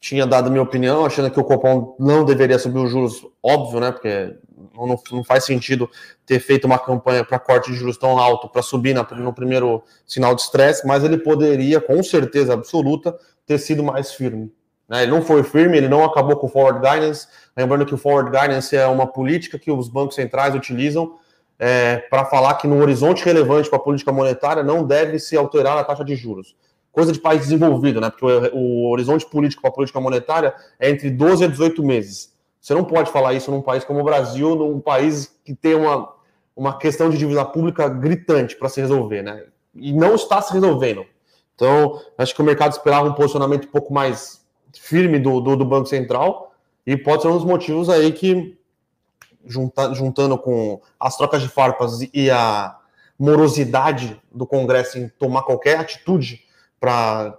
[0.00, 3.90] tinha dado minha opinião, achando que o Copom não deveria subir os juros, óbvio, né?
[3.90, 4.36] Porque
[4.74, 5.90] não, não faz sentido
[6.24, 9.82] ter feito uma campanha para corte de juros tão alto para subir na, no primeiro
[10.06, 14.52] sinal de estresse, mas ele poderia, com certeza absoluta, ter sido mais firme.
[14.88, 15.02] Né?
[15.02, 17.26] Ele não foi firme, ele não acabou com o forward guidance.
[17.56, 21.16] Lembrando que o forward guidance é uma política que os bancos centrais utilizam
[21.58, 25.76] é, para falar que no horizonte relevante para a política monetária não deve se alterar
[25.76, 26.54] a taxa de juros
[26.92, 28.10] coisa de país desenvolvido, né?
[28.10, 32.32] Porque o, o horizonte político para a política monetária é entre 12 a 18 meses.
[32.60, 36.12] Você não pode falar isso num país como o Brasil, num país que tem uma,
[36.56, 39.44] uma questão de dívida pública gritante para se resolver, né?
[39.74, 41.06] E não está se resolvendo.
[41.54, 45.64] Então, acho que o mercado esperava um posicionamento um pouco mais firme do, do, do
[45.64, 46.52] Banco Central
[46.86, 48.56] e pode ser um dos motivos aí que,
[49.44, 52.76] junta, juntando com as trocas de farpas e a
[53.18, 56.44] morosidade do Congresso em tomar qualquer atitude
[56.80, 57.38] para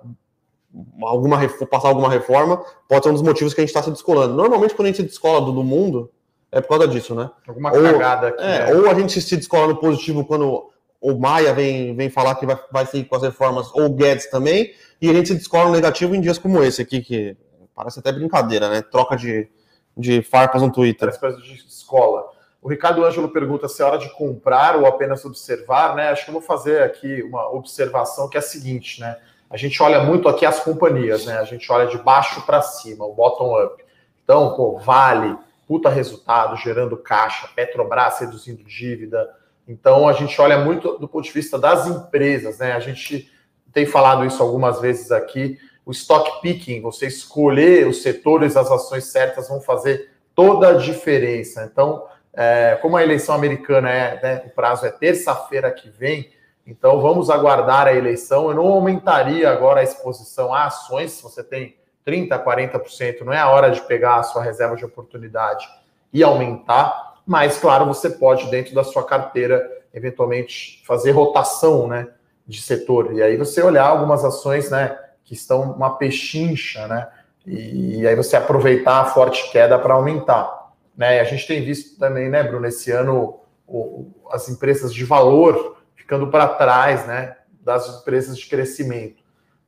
[1.01, 1.37] alguma
[1.69, 4.35] passar alguma reforma, pode ser um dos motivos que a gente está se descolando.
[4.35, 6.11] Normalmente, quando a gente se descola do, do mundo,
[6.51, 7.29] é por causa disso, né?
[7.47, 8.43] Alguma ou, cagada aqui.
[8.43, 8.75] É, né?
[8.75, 10.69] Ou a gente se descola no positivo quando
[11.01, 14.29] o Maia vem, vem falar que vai, vai seguir com as reformas, ou o Guedes
[14.29, 17.37] também, e a gente se descola no negativo em dias como esse aqui, que
[17.79, 18.81] Parece até brincadeira, né?
[18.81, 19.49] Troca de,
[19.95, 21.07] de farpas no Twitter.
[21.07, 22.28] Parece coisa de escola.
[22.61, 26.09] O Ricardo Ângelo pergunta se é hora de comprar ou apenas observar, né?
[26.09, 29.17] Acho que eu vou fazer aqui uma observação que é a seguinte, né?
[29.49, 31.39] A gente olha muito aqui as companhias, né?
[31.39, 33.83] A gente olha de baixo para cima, o bottom up.
[34.23, 39.29] Então, pô, Vale, puta resultado, gerando caixa, Petrobras reduzindo dívida.
[39.67, 42.73] Então, a gente olha muito do ponto de vista das empresas, né?
[42.73, 43.31] A gente
[43.71, 45.57] tem falado isso algumas vezes aqui.
[45.85, 51.67] O stock picking, você escolher os setores, as ações certas vão fazer toda a diferença.
[51.71, 56.29] Então, é, como a eleição americana é, né, o prazo é terça-feira que vem,
[56.65, 58.49] então vamos aguardar a eleição.
[58.49, 63.39] Eu não aumentaria agora a exposição a ações, se você tem 30%, 40%, não é
[63.39, 65.67] a hora de pegar a sua reserva de oportunidade
[66.13, 72.07] e aumentar, mas claro, você pode, dentro da sua carteira, eventualmente fazer rotação né,
[72.47, 73.13] de setor.
[73.13, 77.07] E aí você olhar algumas ações né, que estão uma pechincha, né?
[77.45, 80.58] E, aí você aproveitar a forte queda para aumentar.
[80.99, 81.21] Né?
[81.21, 86.27] A gente tem visto também, né, Bruno, esse ano o, as empresas de valor ficando
[86.27, 89.23] para trás né, das empresas de crescimento.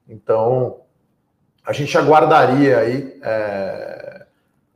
[0.09, 0.81] Então,
[1.65, 4.25] a gente aguardaria aí é,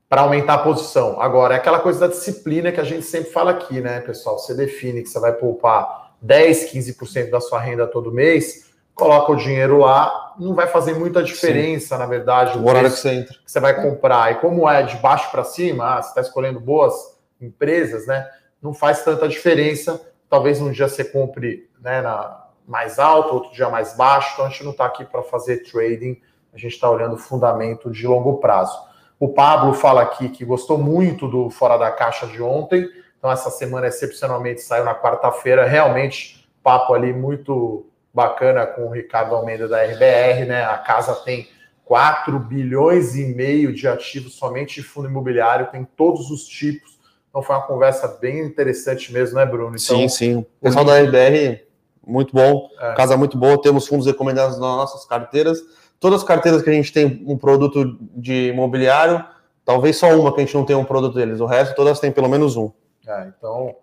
[0.08, 1.20] para aumentar a posição.
[1.20, 4.40] Agora, é aquela coisa da disciplina que a gente sempre fala aqui, né, pessoal?
[4.40, 8.65] Você define que você vai poupar 10, 15% da sua renda todo mês,
[8.96, 12.02] coloca o dinheiro lá, não vai fazer muita diferença, Sim.
[12.02, 13.34] na verdade, o horário que você entra.
[13.34, 14.32] Que você vai comprar.
[14.32, 16.94] E como é de baixo para cima, ah, você está escolhendo boas
[17.40, 18.28] empresas, né?
[18.62, 20.02] Não faz tanta diferença.
[20.30, 24.32] Talvez um dia você compre né, na mais alto, outro dia mais baixo.
[24.34, 26.20] Então a gente não está aqui para fazer trading,
[26.54, 28.76] a gente está olhando o fundamento de longo prazo.
[29.20, 32.90] O Pablo fala aqui que gostou muito do Fora da Caixa de ontem.
[33.18, 35.66] Então, essa semana, excepcionalmente, saiu na quarta-feira.
[35.66, 40.64] Realmente, papo ali muito bacana com o Ricardo Almeida da RBR, né?
[40.64, 41.50] A casa tem
[41.84, 46.98] 4 bilhões e meio de ativos somente de fundo imobiliário, tem todos os tipos.
[47.30, 49.76] Então foi uma conversa bem interessante mesmo, né, Bruno?
[49.76, 50.36] Então, sim, sim.
[50.38, 51.62] O pessoal da RBR,
[52.08, 52.94] muito bom, é.
[52.94, 55.60] casa muito boa, temos fundos recomendados nas nossas carteiras.
[56.00, 59.26] Todas as carteiras que a gente tem um produto de imobiliário,
[59.66, 62.14] talvez só uma que a gente não tem um produto deles, o resto todas têm
[62.14, 62.72] pelo menos um.
[63.06, 63.76] É, então,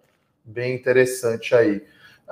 [0.42, 1.82] bem interessante aí.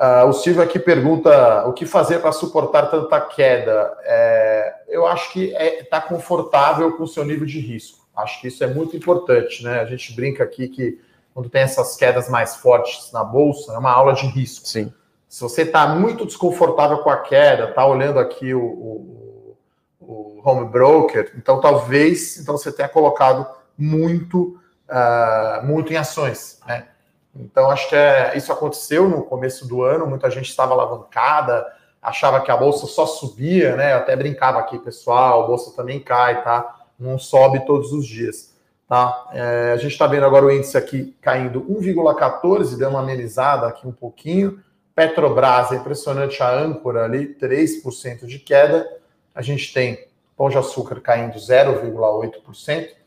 [0.00, 3.98] Uh, o Silvio aqui pergunta o que fazer para suportar tanta queda.
[4.02, 8.08] É, eu acho que está é, tá confortável com o seu nível de risco.
[8.16, 9.78] Acho que isso é muito importante, né?
[9.80, 10.98] A gente brinca aqui que
[11.34, 14.66] quando tem essas quedas mais fortes na bolsa, é uma aula de risco.
[14.66, 14.90] Sim.
[15.28, 19.56] Se você está muito desconfortável com a queda, está olhando aqui o, o,
[20.00, 24.58] o, home broker, então talvez então você tenha colocado muito,
[24.88, 26.88] uh, muito em ações, né?
[27.34, 31.66] Então, acho que é, isso aconteceu no começo do ano, muita gente estava alavancada,
[32.02, 33.92] achava que a bolsa só subia, né?
[33.92, 36.76] Eu até brincava aqui, pessoal, a bolsa também cai, tá?
[36.98, 38.54] Não sobe todos os dias,
[38.88, 39.28] tá?
[39.32, 43.86] É, a gente está vendo agora o índice aqui caindo 1,14, deu uma amenizada aqui
[43.86, 44.62] um pouquinho.
[44.94, 48.86] Petrobras, é impressionante a âncora ali, 3% de queda.
[49.34, 52.99] A gente tem Pão de Açúcar caindo 0,8%.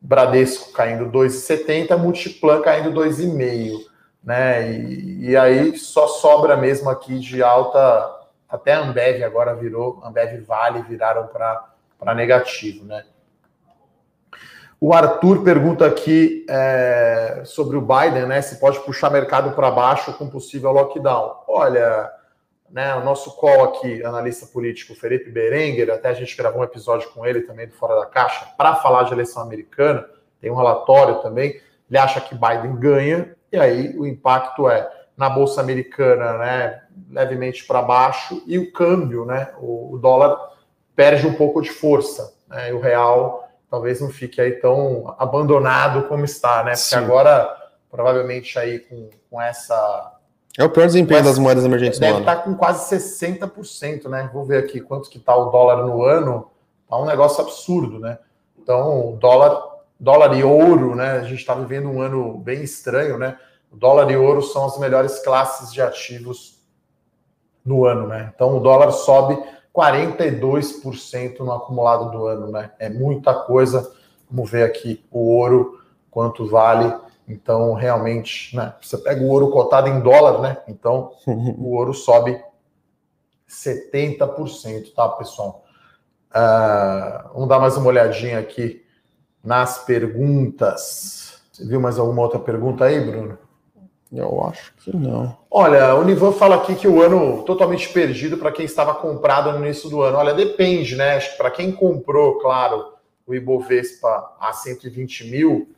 [0.00, 3.78] Bradesco caindo 2,70, Multiplan caindo 2,5,
[4.24, 4.72] né?
[4.72, 10.82] E, e, aí só sobra mesmo aqui de alta, até Ambev agora virou, Ambev Vale
[10.82, 13.04] viraram para negativo, né?
[14.80, 18.40] O Arthur pergunta aqui é, sobre o Biden, né?
[18.40, 21.42] Se pode puxar mercado para baixo com possível lockdown.
[21.46, 22.10] Olha,
[22.70, 27.10] né, o nosso call aqui, analista político Felipe Berenguer, até a gente gravou um episódio
[27.10, 30.08] com ele também do Fora da Caixa, para falar de eleição americana,
[30.40, 35.28] tem um relatório também, ele acha que Biden ganha, e aí o impacto é na
[35.28, 40.38] Bolsa Americana, né, levemente para baixo, e o câmbio, né, o, o, dólar
[40.94, 46.08] perde um pouco de força, né, e o real talvez não fique aí tão abandonado
[46.08, 46.96] como está, né, porque Sim.
[46.96, 47.54] agora,
[47.90, 50.19] provavelmente aí com, com essa
[50.58, 54.28] é o pior desempenho das moedas emergentes deve estar tá com quase 60%, né?
[54.32, 56.50] Vou ver aqui quanto que está o dólar no ano.
[56.88, 58.18] Tá um negócio absurdo, né?
[58.58, 59.62] Então, dólar,
[59.98, 61.12] dólar e ouro, né?
[61.12, 63.38] A gente está vivendo um ano bem estranho, né?
[63.70, 66.58] O dólar e ouro são as melhores classes de ativos
[67.64, 68.32] no ano, né?
[68.34, 69.40] Então, o dólar sobe
[69.72, 72.72] 42% no acumulado do ano, né?
[72.78, 73.92] É muita coisa.
[74.28, 75.80] Vamos ver aqui o ouro,
[76.10, 76.92] quanto vale.
[77.30, 80.56] Então, realmente, né, você pega o ouro cotado em dólar, né?
[80.66, 82.42] Então, o ouro sobe
[83.48, 85.64] 70%, tá, pessoal?
[86.30, 88.84] Uh, vamos dar mais uma olhadinha aqui
[89.42, 91.40] nas perguntas.
[91.52, 93.38] Você viu mais alguma outra pergunta aí, Bruno?
[94.12, 95.36] Eu acho que não.
[95.48, 99.64] Olha, o Nivan fala aqui que o ano totalmente perdido para quem estava comprado no
[99.64, 100.18] início do ano.
[100.18, 101.20] Olha, depende, né?
[101.38, 105.68] Para quem comprou, claro, o Ibovespa a 120 mil,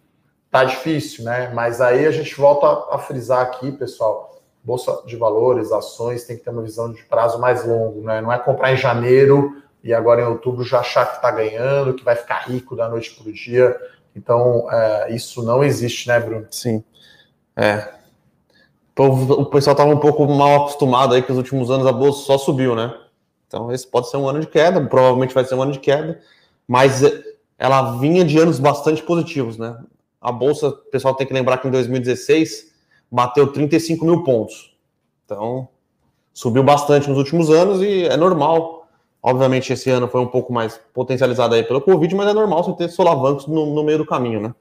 [0.52, 1.50] tá difícil, né?
[1.54, 6.44] Mas aí a gente volta a frisar aqui, pessoal, bolsa de valores, ações, tem que
[6.44, 8.20] ter uma visão de prazo mais longo, né?
[8.20, 12.04] Não é comprar em janeiro e agora em outubro já achar que está ganhando, que
[12.04, 13.74] vai ficar rico da noite para o dia.
[14.14, 16.46] Então, é, isso não existe, né, Bruno?
[16.50, 16.84] Sim.
[17.56, 17.88] É.
[18.94, 22.36] O pessoal estava um pouco mal acostumado aí que os últimos anos a bolsa só
[22.36, 22.94] subiu, né?
[23.48, 26.20] Então, esse pode ser um ano de queda, provavelmente vai ser um ano de queda,
[26.68, 27.02] mas
[27.58, 29.78] ela vinha de anos bastante positivos, né?
[30.22, 32.72] A bolsa, o pessoal tem que lembrar que em 2016
[33.10, 34.76] bateu 35 mil pontos.
[35.24, 35.68] Então,
[36.32, 38.86] subiu bastante nos últimos anos e é normal.
[39.20, 42.72] Obviamente, esse ano foi um pouco mais potencializado aí pelo Covid, mas é normal você
[42.76, 44.54] ter solavancos no, no meio do caminho, né?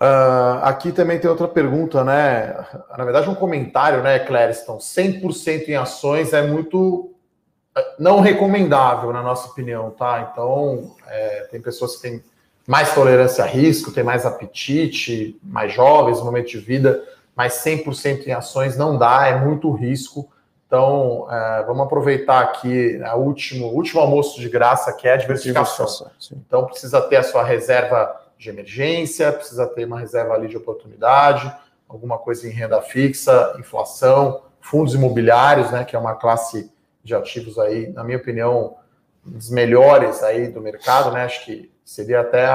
[0.00, 2.54] Uh, aqui também tem outra pergunta, né?
[2.96, 4.78] Na verdade, um comentário, né, Clériston?
[4.78, 7.12] 100% em ações é muito
[7.76, 10.30] eh, não recomendável, na nossa opinião, tá?
[10.32, 12.24] Então, é, tem pessoas que têm
[12.66, 17.02] mais tolerância a risco, tem mais apetite, mais jovens momento de vida,
[17.34, 20.30] mas 100% em ações não dá, é muito risco.
[20.66, 25.16] Então, é, vamos aproveitar aqui a último, o último almoço de graça, que é a
[25.16, 25.86] diversificação.
[26.32, 31.52] Então, precisa ter a sua reserva de emergência, precisa ter uma reserva ali de oportunidade,
[31.88, 36.70] alguma coisa em renda fixa, inflação, fundos imobiliários, né, que é uma classe
[37.02, 38.76] de ativos aí, na minha opinião,
[39.26, 41.24] um dos melhores aí do mercado, né?
[41.24, 42.48] Acho que seria até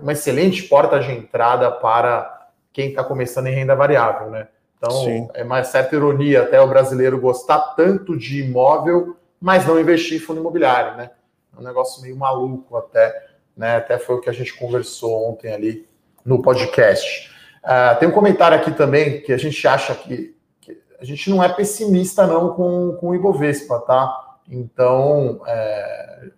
[0.00, 4.48] uma excelente porta de entrada para quem está começando em renda variável, né?
[4.78, 5.28] Então, Sim.
[5.34, 10.18] é uma certa ironia até o brasileiro gostar tanto de imóvel, mas não investir em
[10.18, 11.10] fundo imobiliário, né?
[11.54, 13.76] É um negócio meio maluco até, né?
[13.76, 15.86] Até foi o que a gente conversou ontem ali
[16.24, 17.30] no podcast.
[17.62, 21.44] Uh, tem um comentário aqui também que a gente acha que, que, a gente não
[21.44, 24.38] é pessimista não com, com o Ibovespa, tá?
[24.48, 26.30] Então, é,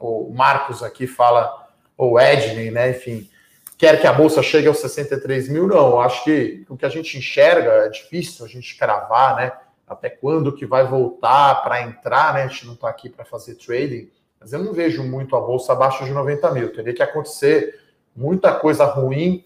[0.00, 2.90] o Marcos aqui fala, ou Edney, né?
[2.90, 3.28] Enfim,
[3.76, 5.66] quer que a bolsa chegue aos 63 mil?
[5.66, 9.52] Não, acho que o que a gente enxerga é difícil a gente cravar, né?
[9.86, 12.44] Até quando que vai voltar para entrar, né?
[12.44, 15.72] A gente não está aqui para fazer trading, mas eu não vejo muito a bolsa
[15.72, 16.72] abaixo de 90 mil.
[16.72, 17.80] Teria que acontecer
[18.14, 19.44] muita coisa ruim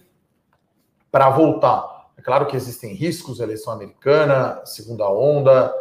[1.11, 2.11] para voltar.
[2.16, 5.72] É claro que existem riscos, eleição americana, segunda onda,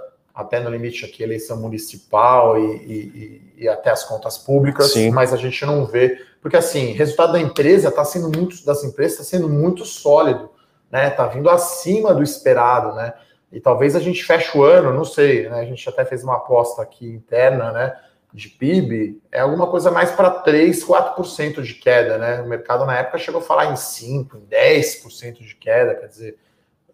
[0.41, 5.11] até no limite aqui eleição municipal e, e, e até as contas públicas, Sim.
[5.11, 9.19] mas a gente não vê, porque assim, resultado da empresa está sendo muito, das empresas
[9.19, 10.49] está sendo muito sólido,
[10.91, 11.07] né?
[11.07, 13.13] Está vindo acima do esperado, né?
[13.51, 15.59] E talvez a gente feche o ano, não sei, né?
[15.59, 17.95] A gente até fez uma aposta aqui interna, né?
[18.33, 22.41] De PIB, é alguma coisa mais para 3, 4% de queda, né?
[22.41, 26.37] O mercado na época chegou a falar em 5, em 10% de queda, quer dizer,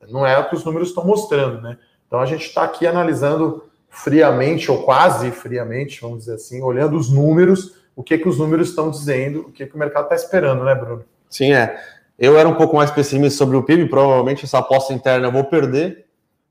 [0.09, 1.77] não é o que os números estão mostrando, né?
[2.08, 7.10] Então a gente está aqui analisando friamente, ou quase friamente, vamos dizer assim, olhando os
[7.10, 10.64] números, o que, que os números estão dizendo, o que, que o mercado está esperando,
[10.64, 11.03] né, Bruno?
[11.30, 11.80] Sim, é.
[12.18, 15.43] Eu era um pouco mais pessimista sobre o PIB, provavelmente essa aposta interna eu vou
[15.43, 16.05] perder,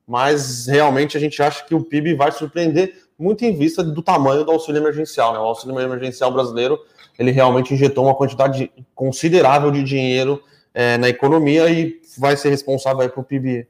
[0.07, 4.45] mas realmente a gente acha que o PIB vai surpreender muito em vista do tamanho
[4.45, 5.33] do auxílio emergencial.
[5.33, 5.39] Né?
[5.39, 6.79] O auxílio emergencial brasileiro
[7.19, 10.43] ele realmente injetou uma quantidade considerável de dinheiro
[10.75, 13.67] é, na economia e vai ser responsável para o PIB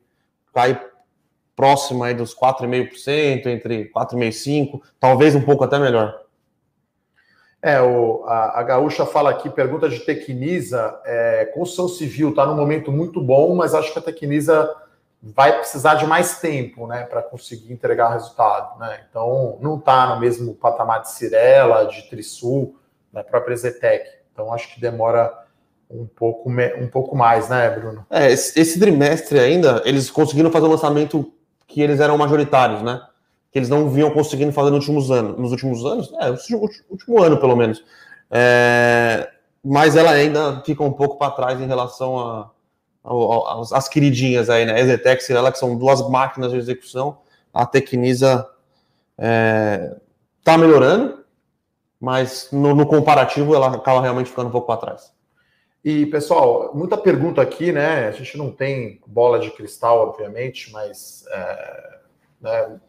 [0.52, 0.80] cair
[1.56, 6.20] próximo aí dos 4,5%, entre 4,5% e 5%, talvez um pouco até melhor.
[7.62, 12.54] É, o, a, a Gaúcha fala aqui, pergunta de Tecnisa, é, construção civil está num
[12.54, 14.72] momento muito bom, mas acho que a Tecnisa
[15.20, 19.00] vai precisar de mais tempo, né, para conseguir entregar resultado, né?
[19.10, 22.76] Então, não está no mesmo patamar de Cirela, de Trisul,
[23.12, 24.08] da própria Zetec.
[24.32, 25.32] Então, acho que demora
[25.90, 28.06] um pouco, um pouco mais, né, Bruno?
[28.10, 31.32] É, esse, esse trimestre ainda, eles conseguiram fazer o lançamento
[31.66, 33.02] que eles eram majoritários, né?
[33.50, 35.38] Que eles não vinham conseguindo fazer nos últimos anos.
[35.38, 36.12] Nos últimos anos?
[36.20, 37.82] É, no último ano, pelo menos.
[38.30, 39.30] É,
[39.64, 42.50] mas ela ainda fica um pouco para trás em relação
[43.72, 44.74] às queridinhas aí, né?
[44.74, 47.18] A Exetex e ela, que são duas máquinas de execução.
[47.52, 48.48] A Tecnisa
[49.18, 49.96] é,
[50.44, 51.24] tá melhorando,
[52.00, 55.15] mas no, no comparativo ela acaba realmente ficando um pouco para trás.
[55.86, 58.08] E, pessoal, muita pergunta aqui, né?
[58.08, 61.98] A gente não tem bola de cristal, obviamente, mas é,
[62.40, 62.80] né,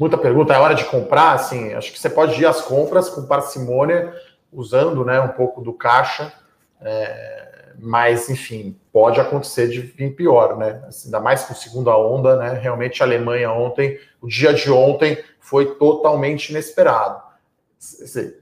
[0.00, 0.54] muita pergunta.
[0.54, 1.34] É hora de comprar?
[1.34, 4.10] Assim, acho que você pode ir às compras com parcimônia,
[4.50, 6.32] usando né, um pouco do caixa,
[6.80, 10.82] é, mas, enfim, pode acontecer de vir pior, né?
[10.88, 12.58] Assim, ainda mais com segunda onda, né?
[12.58, 17.22] Realmente a Alemanha ontem, o dia de ontem foi totalmente inesperado.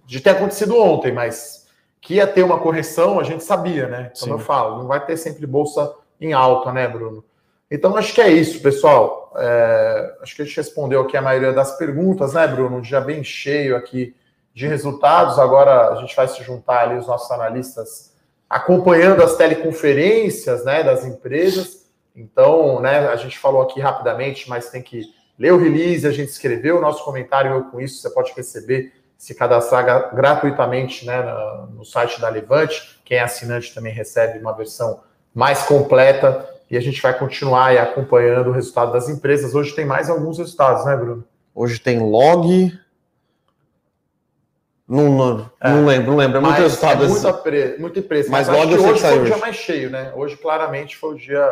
[0.06, 1.63] De ter acontecido ontem, mas
[2.04, 4.12] que ia ter uma correção, a gente sabia, né?
[4.20, 4.30] Como Sim.
[4.32, 5.90] eu falo, não vai ter sempre bolsa
[6.20, 7.24] em alta, né, Bruno?
[7.70, 9.32] Então, acho que é isso, pessoal.
[9.36, 12.76] É, acho que a gente respondeu aqui a maioria das perguntas, né, Bruno?
[12.76, 14.14] Um dia bem cheio aqui
[14.52, 15.38] de resultados.
[15.38, 18.12] Agora a gente vai se juntar ali, os nossos analistas,
[18.50, 21.86] acompanhando as teleconferências né, das empresas.
[22.14, 25.06] Então, né, a gente falou aqui rapidamente, mas tem que
[25.38, 28.92] ler o release, a gente escreveu o nosso comentário, eu com isso, você pode receber,
[29.24, 31.16] se cadastrar gratuitamente né,
[31.74, 33.00] no site da Levante.
[33.02, 35.00] Quem é assinante também recebe uma versão
[35.34, 39.54] mais completa e a gente vai continuar acompanhando o resultado das empresas.
[39.54, 41.24] Hoje tem mais alguns resultados, né, Bruno?
[41.54, 42.78] Hoje tem log,
[44.86, 46.36] não, não, é, não lembro, não lembro.
[46.36, 47.04] É muito resultado.
[47.04, 48.30] É muita, pre, muita empresa.
[48.30, 50.12] Mas, mas logo hoje foi o dia mais cheio, né?
[50.14, 51.50] Hoje, claramente, foi o dia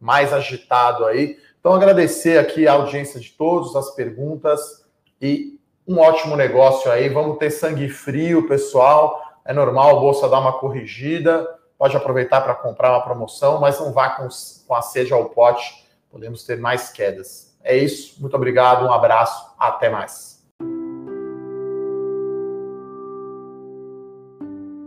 [0.00, 1.36] mais agitado aí.
[1.60, 4.86] Então, agradecer aqui a audiência de todos, as perguntas
[5.20, 5.59] e
[5.90, 7.08] um ótimo negócio aí.
[7.08, 9.20] Vamos ter sangue frio, pessoal.
[9.44, 11.44] É normal, a bolsa dar uma corrigida.
[11.76, 14.28] Pode aproveitar para comprar uma promoção, mas não vá com,
[14.68, 15.84] com a sede ao pote.
[16.08, 17.56] Podemos ter mais quedas.
[17.64, 18.20] É isso.
[18.20, 20.40] Muito obrigado, um abraço, até mais.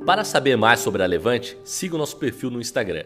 [0.06, 3.06] Para saber mais sobre a Levante, siga o nosso perfil no Instagram,